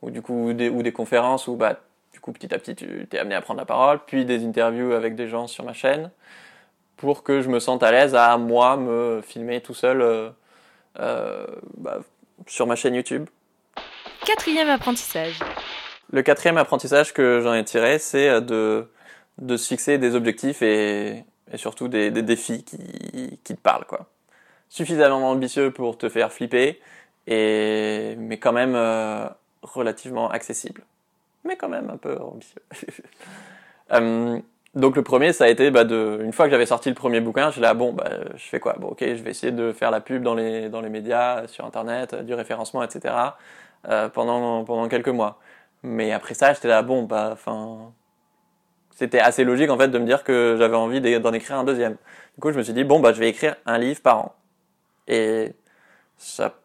Ou 0.01 0.11
du 0.11 0.21
coup 0.21 0.53
des, 0.53 0.69
ou 0.69 0.83
des 0.83 0.91
conférences 0.91 1.47
où 1.47 1.55
bah 1.55 1.79
coup 2.27 2.33
petit 2.33 2.53
à 2.53 2.59
petit 2.59 2.75
tu 2.75 3.07
t'es 3.09 3.19
amené 3.19 3.35
à 3.35 3.41
prendre 3.41 3.59
la 3.59 3.65
parole, 3.65 3.99
puis 4.05 4.25
des 4.25 4.45
interviews 4.45 4.91
avec 4.91 5.15
des 5.15 5.29
gens 5.29 5.47
sur 5.47 5.63
ma 5.63 5.71
chaîne 5.71 6.11
pour 6.97 7.23
que 7.23 7.41
je 7.41 7.47
me 7.47 7.59
sente 7.59 7.83
à 7.83 7.91
l'aise 7.91 8.15
à 8.15 8.37
moi 8.37 8.75
me 8.75 9.21
filmer 9.25 9.61
tout 9.61 9.73
seul 9.73 10.01
euh, 10.01 10.29
euh, 10.99 11.45
bah, 11.77 11.99
sur 12.47 12.67
ma 12.67 12.75
chaîne 12.75 12.95
YouTube. 12.95 13.29
Quatrième 14.25 14.67
apprentissage. 14.67 15.39
Le 16.11 16.21
quatrième 16.21 16.57
apprentissage 16.57 17.13
que 17.13 17.39
j'en 17.41 17.53
ai 17.53 17.63
tiré, 17.63 17.97
c'est 17.97 18.27
euh, 18.27 18.41
de, 18.41 18.91
de 19.37 19.55
se 19.55 19.67
fixer 19.67 19.97
des 19.97 20.15
objectifs 20.15 20.61
et, 20.61 21.23
et 21.51 21.57
surtout 21.57 21.87
des, 21.87 22.11
des 22.11 22.23
défis 22.23 22.65
qui, 22.65 23.39
qui 23.41 23.55
te 23.55 23.61
parlent. 23.61 23.85
Quoi. 23.85 24.07
Suffisamment 24.67 25.29
ambitieux 25.29 25.71
pour 25.71 25.97
te 25.97 26.09
faire 26.09 26.33
flipper, 26.33 26.81
et, 27.25 28.15
mais 28.17 28.37
quand 28.37 28.53
même 28.53 28.73
euh, 28.75 29.27
relativement 29.61 30.29
accessible. 30.29 30.83
Mais 31.47 31.55
quand 31.55 31.69
même 31.69 31.89
un 31.89 31.97
peu 31.97 32.17
ambitieux. 32.19 32.61
Euh, 33.93 34.41
donc 34.75 34.97
le 34.97 35.01
premier, 35.01 35.31
ça 35.31 35.45
a 35.45 35.47
été 35.47 35.71
bah, 35.71 35.85
de, 35.85 36.19
une 36.21 36.33
fois 36.33 36.45
que 36.45 36.51
j'avais 36.51 36.65
sorti 36.65 36.89
le 36.89 36.95
premier 36.95 37.21
bouquin, 37.21 37.51
je 37.51 37.61
là 37.61 37.73
bon, 37.73 37.93
bah, 37.93 38.09
je 38.35 38.43
fais 38.43 38.59
quoi? 38.59 38.73
Bon, 38.77 38.89
ok, 38.89 38.99
je 38.99 39.23
vais 39.23 39.31
essayer 39.31 39.53
de 39.53 39.71
faire 39.71 39.91
la 39.91 40.01
pub 40.01 40.23
dans 40.23 40.35
les 40.35 40.67
dans 40.67 40.81
les 40.81 40.89
médias, 40.89 41.47
sur 41.47 41.63
internet, 41.65 42.13
du 42.13 42.33
référencement, 42.33 42.83
etc. 42.83 43.15
euh, 43.87 44.09
pendant 44.09 44.65
pendant 44.65 44.89
quelques 44.89 45.07
mois. 45.07 45.39
Mais 45.83 46.11
après 46.11 46.33
ça, 46.33 46.53
j'étais 46.53 46.67
là 46.67 46.81
bon, 46.81 47.03
bah, 47.03 47.29
enfin, 47.31 47.93
c'était 48.91 49.19
assez 49.19 49.45
logique 49.45 49.69
en 49.69 49.77
fait 49.77 49.87
de 49.87 49.99
me 49.99 50.05
dire 50.05 50.23
que 50.25 50.57
j'avais 50.59 50.75
envie 50.75 50.99
d'en 51.21 51.31
écrire 51.33 51.57
un 51.57 51.63
deuxième. 51.63 51.95
Du 52.35 52.41
coup, 52.41 52.51
je 52.51 52.57
me 52.57 52.63
suis 52.63 52.73
dit 52.73 52.83
bon, 52.83 52.99
bah, 52.99 53.13
je 53.13 53.19
vais 53.19 53.29
écrire 53.29 53.55
un 53.65 53.77
livre 53.77 54.01
par 54.01 54.17
an. 54.19 54.35
Et 55.07 55.53
ça 56.17 56.55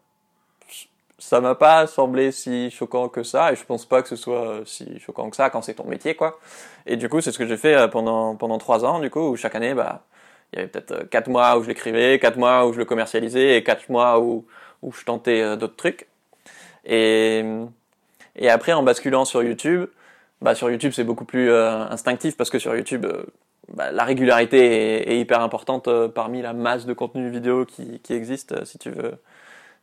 ça 1.22 1.40
m'a 1.40 1.54
pas 1.54 1.86
semblé 1.86 2.32
si 2.32 2.70
choquant 2.72 3.08
que 3.08 3.22
ça 3.22 3.52
et 3.52 3.56
je 3.56 3.64
pense 3.64 3.86
pas 3.86 4.02
que 4.02 4.08
ce 4.08 4.16
soit 4.16 4.44
euh, 4.44 4.64
si 4.64 4.98
choquant 4.98 5.30
que 5.30 5.36
ça 5.36 5.50
quand 5.50 5.62
c'est 5.62 5.74
ton 5.74 5.84
métier 5.84 6.16
quoi. 6.16 6.40
Et 6.84 6.96
du 6.96 7.08
coup 7.08 7.20
c'est 7.20 7.30
ce 7.30 7.38
que 7.38 7.46
j'ai 7.46 7.56
fait 7.56 7.74
euh, 7.74 7.86
pendant 7.86 8.34
pendant 8.34 8.58
trois 8.58 8.84
ans 8.84 8.98
du 8.98 9.08
coup 9.08 9.20
où 9.20 9.36
chaque 9.36 9.54
année 9.54 9.72
bah 9.72 10.04
il 10.52 10.56
y 10.56 10.58
avait 10.58 10.68
peut-être 10.68 10.90
euh, 10.90 11.04
quatre 11.04 11.28
mois 11.28 11.56
où 11.56 11.62
je 11.62 11.68
l'écrivais 11.68 12.18
quatre 12.18 12.36
mois 12.38 12.66
où 12.66 12.72
je 12.72 12.78
le 12.78 12.84
commercialisais 12.84 13.56
et 13.56 13.62
quatre 13.62 13.88
mois 13.88 14.18
où 14.18 14.46
où 14.82 14.92
je 14.92 15.04
tentais 15.04 15.56
d'autres 15.56 15.76
trucs. 15.76 16.08
Et 16.84 17.44
et 18.34 18.50
après 18.50 18.72
en 18.72 18.82
basculant 18.82 19.24
sur 19.24 19.44
YouTube 19.44 19.86
bah 20.40 20.56
sur 20.56 20.70
YouTube 20.70 20.92
c'est 20.92 21.04
beaucoup 21.04 21.24
plus 21.24 21.52
instinctif 21.52 22.36
parce 22.36 22.50
que 22.50 22.58
sur 22.58 22.74
YouTube 22.74 23.06
bah, 23.68 23.92
la 23.92 24.02
régularité 24.04 25.12
est, 25.12 25.20
hyper 25.20 25.40
importante 25.40 25.88
parmi 26.08 26.42
la 26.42 26.52
masse 26.52 26.84
de 26.84 26.94
contenu 26.94 27.30
vidéo 27.30 27.64
qui, 27.64 28.00
qui 28.00 28.12
existe 28.12 28.64
si 28.64 28.78
tu 28.78 28.90
veux 28.90 29.14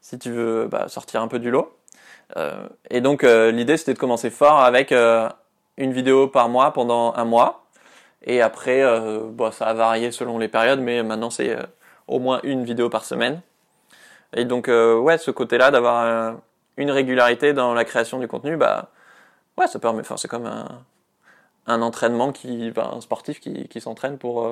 si 0.01 0.18
tu 0.20 0.32
veux 0.32 0.68
bah, 0.68 0.88
sortir 0.88 1.22
un 1.22 1.27
peu 1.27 1.39
du 1.39 1.51
lot. 1.51 1.75
Euh, 2.38 2.68
et 2.89 3.01
donc 3.01 3.24
euh, 3.24 3.51
l'idée 3.51 3.77
c'était 3.77 3.94
de 3.94 4.00
commencer 4.00 4.29
fort 4.29 4.60
avec 4.60 4.91
euh, 4.91 5.27
une 5.77 5.94
vidéo 5.94 6.27
par 6.27 6.50
mois 6.50 6.72
pendant 6.74 7.13
un 7.15 7.25
mois. 7.25 7.65
Et 8.24 8.41
après, 8.41 8.84
euh, 8.84 9.22
bon, 9.24 9.51
ça 9.51 9.65
a 9.65 9.74
varié 9.74 10.12
selon 10.12 10.38
les 10.38 10.48
périodes, 10.48 10.82
mais 10.82 11.01
maintenant 11.03 11.29
c'est 11.29 11.56
euh, 11.56 11.63
au 12.08 12.20
moins 12.20 12.39
une 12.44 12.63
vidéo 12.63 12.89
par 12.89 13.06
semaine. 13.06 13.41
Et 14.36 14.46
donc 14.46 14.68
euh, 14.68 14.98
ouais, 14.98 15.18
ce 15.18 15.32
côté-là 15.32 15.72
d'avoir 15.72 16.36
une 16.77 16.91
régularité 16.91 17.53
dans 17.53 17.74
la 17.74 17.86
création 17.86 18.20
du 18.20 18.27
contenu, 18.27 18.58
bah 18.58 18.89
ouais, 19.58 19.68
ça 19.68 19.79
permet. 19.79 20.01
Enfin, 20.01 20.18
c'est 20.18 20.27
comme 20.27 20.46
un, 20.46 20.84
un 21.68 21.82
entraînement 21.82 22.32
qui, 22.32 22.70
enfin, 22.70 22.91
un 22.96 23.01
sportif 23.01 23.39
qui, 23.39 23.68
qui 23.68 23.82
s'entraîne 23.82 24.18
pour 24.18 24.48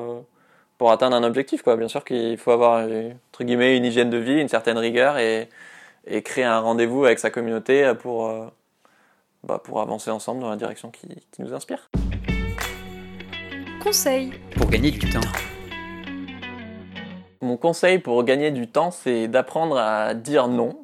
pour 0.78 0.92
atteindre 0.92 1.16
un 1.16 1.24
objectif 1.24 1.62
quoi. 1.62 1.76
Bien 1.76 1.88
sûr 1.88 2.04
qu'il 2.04 2.38
faut 2.38 2.52
avoir 2.52 2.80
euh, 2.80 3.12
entre 3.32 3.44
guillemets 3.44 3.78
une 3.78 3.86
hygiène 3.86 4.10
de 4.10 4.18
vie, 4.18 4.40
une 4.40 4.50
certaine 4.50 4.78
rigueur 4.78 5.18
et 5.18 5.50
et 6.10 6.22
créer 6.22 6.46
un 6.46 6.60
rendez-vous 6.60 7.06
avec 7.06 7.20
sa 7.20 7.30
communauté 7.30 7.94
pour 8.00 8.28
euh, 8.28 8.48
bah, 9.44 9.62
pour 9.64 9.82
avancer 9.82 10.10
ensemble 10.10 10.42
dans 10.42 10.50
la 10.50 10.56
direction 10.56 10.90
qui, 10.90 11.08
qui 11.32 11.42
nous 11.42 11.54
inspire. 11.54 11.90
Conseil. 13.84 14.32
Pour 14.56 14.70
gagner 14.70 14.92
du 14.92 15.00
temps. 15.10 15.22
Mon 17.42 17.58
conseil 17.58 18.00
pour 18.00 18.24
gagner 18.24 18.52
du 18.52 18.68
temps, 18.68 18.92
c'est 18.92 19.28
d'apprendre 19.28 19.78
à 19.78 20.14
dire 20.14 20.48
non. 20.48 20.80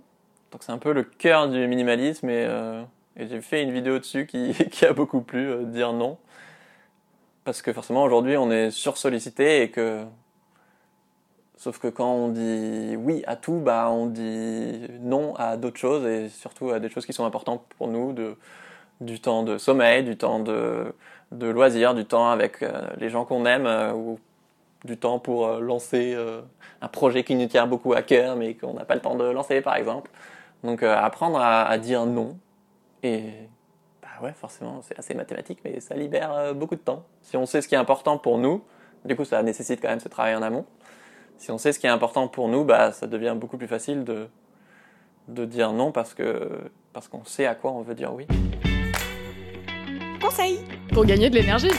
Donc 0.52 0.62
c'est 0.62 0.72
un 0.72 0.78
peu 0.78 0.94
le 0.94 1.04
cœur 1.04 1.50
du 1.50 1.68
minimalisme 1.68 2.30
et, 2.30 2.46
euh, 2.48 2.84
et 3.18 3.28
j'ai 3.28 3.42
fait 3.42 3.64
une 3.64 3.72
vidéo 3.72 3.98
dessus 3.98 4.28
qui, 4.28 4.54
qui 4.72 4.86
a 4.86 4.94
beaucoup 4.94 5.22
plu, 5.22 5.50
euh, 5.50 5.64
dire 5.64 5.94
non. 5.94 6.18
Parce 7.44 7.62
que 7.62 7.74
forcément 7.74 8.04
aujourd'hui 8.04 8.38
on 8.38 8.50
est 8.52 8.72
sursollicité 8.72 9.64
et 9.64 9.70
que 9.72 10.06
sauf 11.58 11.78
que 11.78 11.88
quand 11.88 12.12
on 12.12 12.30
dit 12.30 12.96
oui 12.98 13.24
à 13.28 13.36
tout, 13.36 13.60
bah 13.60 13.90
on 13.90 14.08
dit 14.08 14.88
non 15.02 15.36
à 15.36 15.58
d'autres 15.58 15.80
choses 15.80 16.06
et 16.06 16.30
surtout 16.30 16.72
à 16.72 16.80
des 16.80 16.90
choses 16.90 17.06
qui 17.06 17.14
sont 17.14 17.26
importantes 17.26 17.66
pour 17.78 17.88
nous, 17.90 18.14
de, 18.14 18.38
du 19.02 19.20
temps 19.20 19.44
de 19.44 19.58
sommeil, 19.58 20.04
du 20.04 20.18
temps 20.18 20.40
de, 20.40 20.96
de 21.34 21.48
loisirs, 21.48 21.94
du 21.96 22.06
temps 22.06 22.30
avec 22.30 22.64
euh, 22.64 22.88
les 22.98 23.10
gens 23.10 23.26
qu'on 23.26 23.46
aime 23.46 23.66
euh, 23.66 23.94
ou 23.94 24.20
du 24.86 24.98
temps 24.98 25.20
pour 25.20 25.48
euh, 25.48 25.60
lancer 25.60 26.18
un 26.82 26.88
projet 26.88 27.24
qui 27.24 27.36
nous 27.36 27.48
tient 27.48 27.68
beaucoup 27.68 27.94
à 27.94 28.02
cœur 28.04 28.38
mais 28.38 28.56
qu'on 28.56 28.74
n'a 28.74 28.86
pas 28.86 28.96
le 28.96 29.02
temps 29.02 29.16
de 29.16 29.26
lancer 29.26 29.60
par 29.62 29.76
exemple. 29.76 30.12
Donc 30.64 30.82
apprendre 30.84 31.40
à, 31.40 31.64
à 31.64 31.78
dire 31.78 32.06
non 32.06 32.38
et 33.04 33.34
ouais 34.22 34.34
forcément 34.34 34.82
c'est 34.82 34.98
assez 34.98 35.14
mathématique 35.14 35.60
mais 35.64 35.80
ça 35.80 35.96
libère 35.96 36.34
euh, 36.34 36.54
beaucoup 36.54 36.76
de 36.76 36.82
temps. 36.82 37.06
Si 37.22 37.38
on 37.38 37.46
sait 37.46 37.62
ce 37.62 37.68
qui 37.68 37.76
est 37.76 37.80
important 37.80 38.18
pour 38.18 38.38
nous, 38.38 38.64
du 39.06 39.16
coup 39.16 39.26
ça 39.26 39.42
nécessite 39.44 39.82
quand 39.82 39.90
même 39.90 40.00
ce 40.00 40.10
travail 40.10 40.36
en 40.36 40.42
amont. 40.42 40.66
Si 41.38 41.52
on 41.52 41.58
sait 41.58 41.74
ce 41.74 41.80
qui 41.80 41.88
est 41.88 41.92
important 41.92 42.28
pour 42.28 42.48
nous, 42.48 42.64
bah 42.64 42.92
ça 42.92 43.08
devient 43.08 43.36
beaucoup 43.38 43.58
plus 43.58 43.68
facile 43.68 44.04
de 44.04 44.28
de 45.28 45.46
dire 45.46 45.72
non 45.72 45.92
parce 45.92 46.14
que 46.14 46.50
parce 46.92 47.08
qu'on 47.08 47.24
sait 47.24 47.46
à 47.46 47.56
quoi 47.56 47.72
on 47.72 47.82
veut 47.82 47.96
dire 47.96 48.14
oui. 48.14 48.28
Conseil. 50.22 50.60
Pour 50.94 51.06
gagner 51.06 51.30
de 51.30 51.36
l'énergie. 51.36 51.72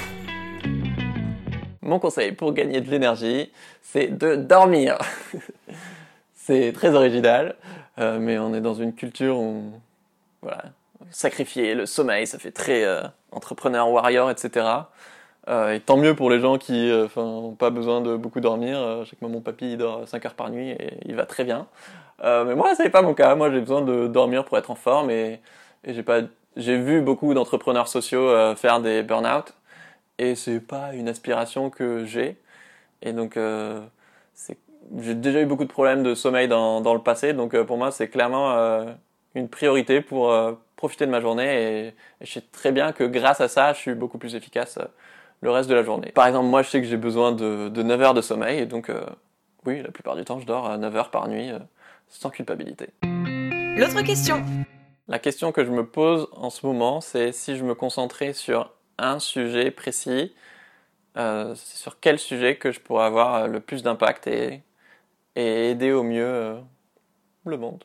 Mon 1.81 1.99
conseil 1.99 2.33
pour 2.33 2.53
gagner 2.53 2.81
de 2.81 2.91
l'énergie, 2.91 3.51
c'est 3.81 4.09
de 4.09 4.37
dormir. 4.37 4.99
c'est 6.35 6.73
très 6.73 6.95
original, 6.95 7.57
euh, 7.99 8.19
mais 8.19 8.39
on 8.39 8.55
est 8.55 8.61
dans 8.61 8.75
une 8.75 8.95
culture 8.95 9.39
où, 9.39 9.73
voilà, 10.43 10.65
sacrifier 11.11 11.75
le 11.75 11.87
sommeil, 11.87 12.27
ça 12.27 12.39
fait 12.39 12.53
très 12.53 12.85
euh, 12.85 13.03
entrepreneur, 13.33 13.89
warrior, 13.91 14.31
etc. 14.31 14.85
Euh, 15.49 15.75
et 15.75 15.81
tant 15.81 15.99
mieux 15.99 16.15
pour 16.15 16.31
les 16.31 16.41
gens 16.41 16.57
qui 16.57 16.91
euh, 16.91 17.07
n'ont 17.17 17.55
pas 17.55 17.71
besoin 17.71 18.01
de 18.01 18.17
beaucoup 18.17 18.41
dormir. 18.41 18.79
Euh, 18.79 19.05
je 19.05 19.11
sais 19.11 19.17
que 19.17 19.25
moi, 19.25 19.31
mon 19.31 19.41
papy, 19.41 19.73
il 19.73 19.77
dort 19.79 20.09
5 20.09 20.25
heures 20.25 20.35
par 20.35 20.51
nuit 20.51 20.71
et 20.71 20.99
il 21.05 21.15
va 21.15 21.27
très 21.27 21.45
bien. 21.45 21.67
Mais 22.23 22.55
moi, 22.55 22.75
c'est 22.75 22.89
pas 22.91 23.03
mon 23.03 23.13
cas. 23.13 23.35
Moi, 23.35 23.51
j'ai 23.51 23.61
besoin 23.61 23.83
de 23.83 24.07
dormir 24.07 24.45
pour 24.45 24.57
être 24.57 24.71
en 24.71 24.75
forme 24.75 25.11
et, 25.11 25.41
j'ai 25.87 26.03
pas 26.03 26.21
j'ai 26.57 26.79
vu 26.79 27.03
beaucoup 27.03 27.35
d'entrepreneurs 27.35 27.89
sociaux 27.89 28.55
faire 28.57 28.81
des 28.81 29.03
burn-out 29.03 29.53
et 30.19 30.35
c'est 30.35 30.61
pas 30.61 30.95
une 30.95 31.09
aspiration 31.09 31.69
que 31.69 32.07
j'ai. 32.07 32.39
Et 33.03 33.13
donc, 33.13 33.39
j'ai 34.99 35.15
déjà 35.15 35.43
eu 35.43 35.47
beaucoup 35.47 35.65
de 35.65 35.73
problèmes 35.73 36.03
de 36.03 36.15
sommeil 36.15 36.49
dans, 36.49 36.95
le 36.95 37.01
passé, 37.01 37.35
donc 37.35 37.61
pour 37.65 37.77
moi, 37.77 37.91
c'est 37.91 38.09
clairement 38.09 38.57
une 39.35 39.49
priorité 39.49 40.01
pour 40.01 40.33
profiter 40.85 41.07
de 41.07 41.11
ma 41.11 41.23
journée 41.23 41.87
et, 41.87 41.95
je 42.21 42.31
sais 42.31 42.43
très 42.43 42.71
bien 42.71 42.93
que 42.93 43.05
grâce 43.05 43.41
à 43.41 43.49
ça, 43.49 43.73
je 43.73 43.79
suis 43.79 43.95
beaucoup 43.95 44.19
plus 44.19 44.35
efficace 44.35 44.77
euh, 44.77 44.85
le 45.41 45.51
reste 45.51 45.71
de 45.71 45.75
la 45.75 45.83
journée. 45.83 46.13
Par 46.13 46.27
exemple, 46.27 46.47
moi, 46.47 46.61
je 46.61 46.69
sais 46.69 46.83
que 46.83 46.87
j'ai 46.87 46.99
besoin 46.99 47.33
de, 47.33 47.71
de 47.71 47.83
9 47.83 48.03
heures 48.03 48.13
de 48.13 48.21
sommeil 48.21 48.59
et 48.59 48.67
donc, 48.67 48.91
euh, 48.91 49.03
oui, 49.65 49.81
la 49.81 49.91
plupart 49.91 50.15
du 50.15 50.27
temps, 50.27 50.41
je 50.41 50.45
dors 50.45 50.69
à 50.69 50.77
9 50.77 50.95
heures 50.95 51.11
par 51.11 51.27
nuit 51.29 51.51
euh, 51.51 51.59
sans 52.11 52.29
culpabilité. 52.29 52.91
L'autre 53.03 54.03
question. 54.03 54.45
La 55.09 55.19
question 55.19 55.53
que 55.53 55.65
je 55.65 55.71
me 55.71 55.87
pose 55.87 56.29
en 56.33 56.51
ce 56.51 56.67
moment, 56.67 57.01
c'est 57.01 57.33
si 57.33 57.57
je 57.57 57.65
me 57.65 57.75
concentrais 57.75 58.35
sur 58.35 58.71
un 58.99 59.19
sujet 59.19 59.71
précis, 59.71 60.35
euh, 61.17 61.55
c'est 61.55 61.79
sur 61.79 61.99
quel 61.99 62.19
sujet 62.19 62.57
que 62.57 62.73
je 62.73 62.81
pourrais 62.81 63.07
avoir 63.07 63.49
le 63.49 63.61
plus 63.61 63.83
d'impact 63.83 64.27
et, 64.27 64.61
et 65.35 65.71
aider 65.71 65.93
au 65.93 66.03
mieux 66.03 66.59
le 67.47 67.57
monde. 67.57 67.85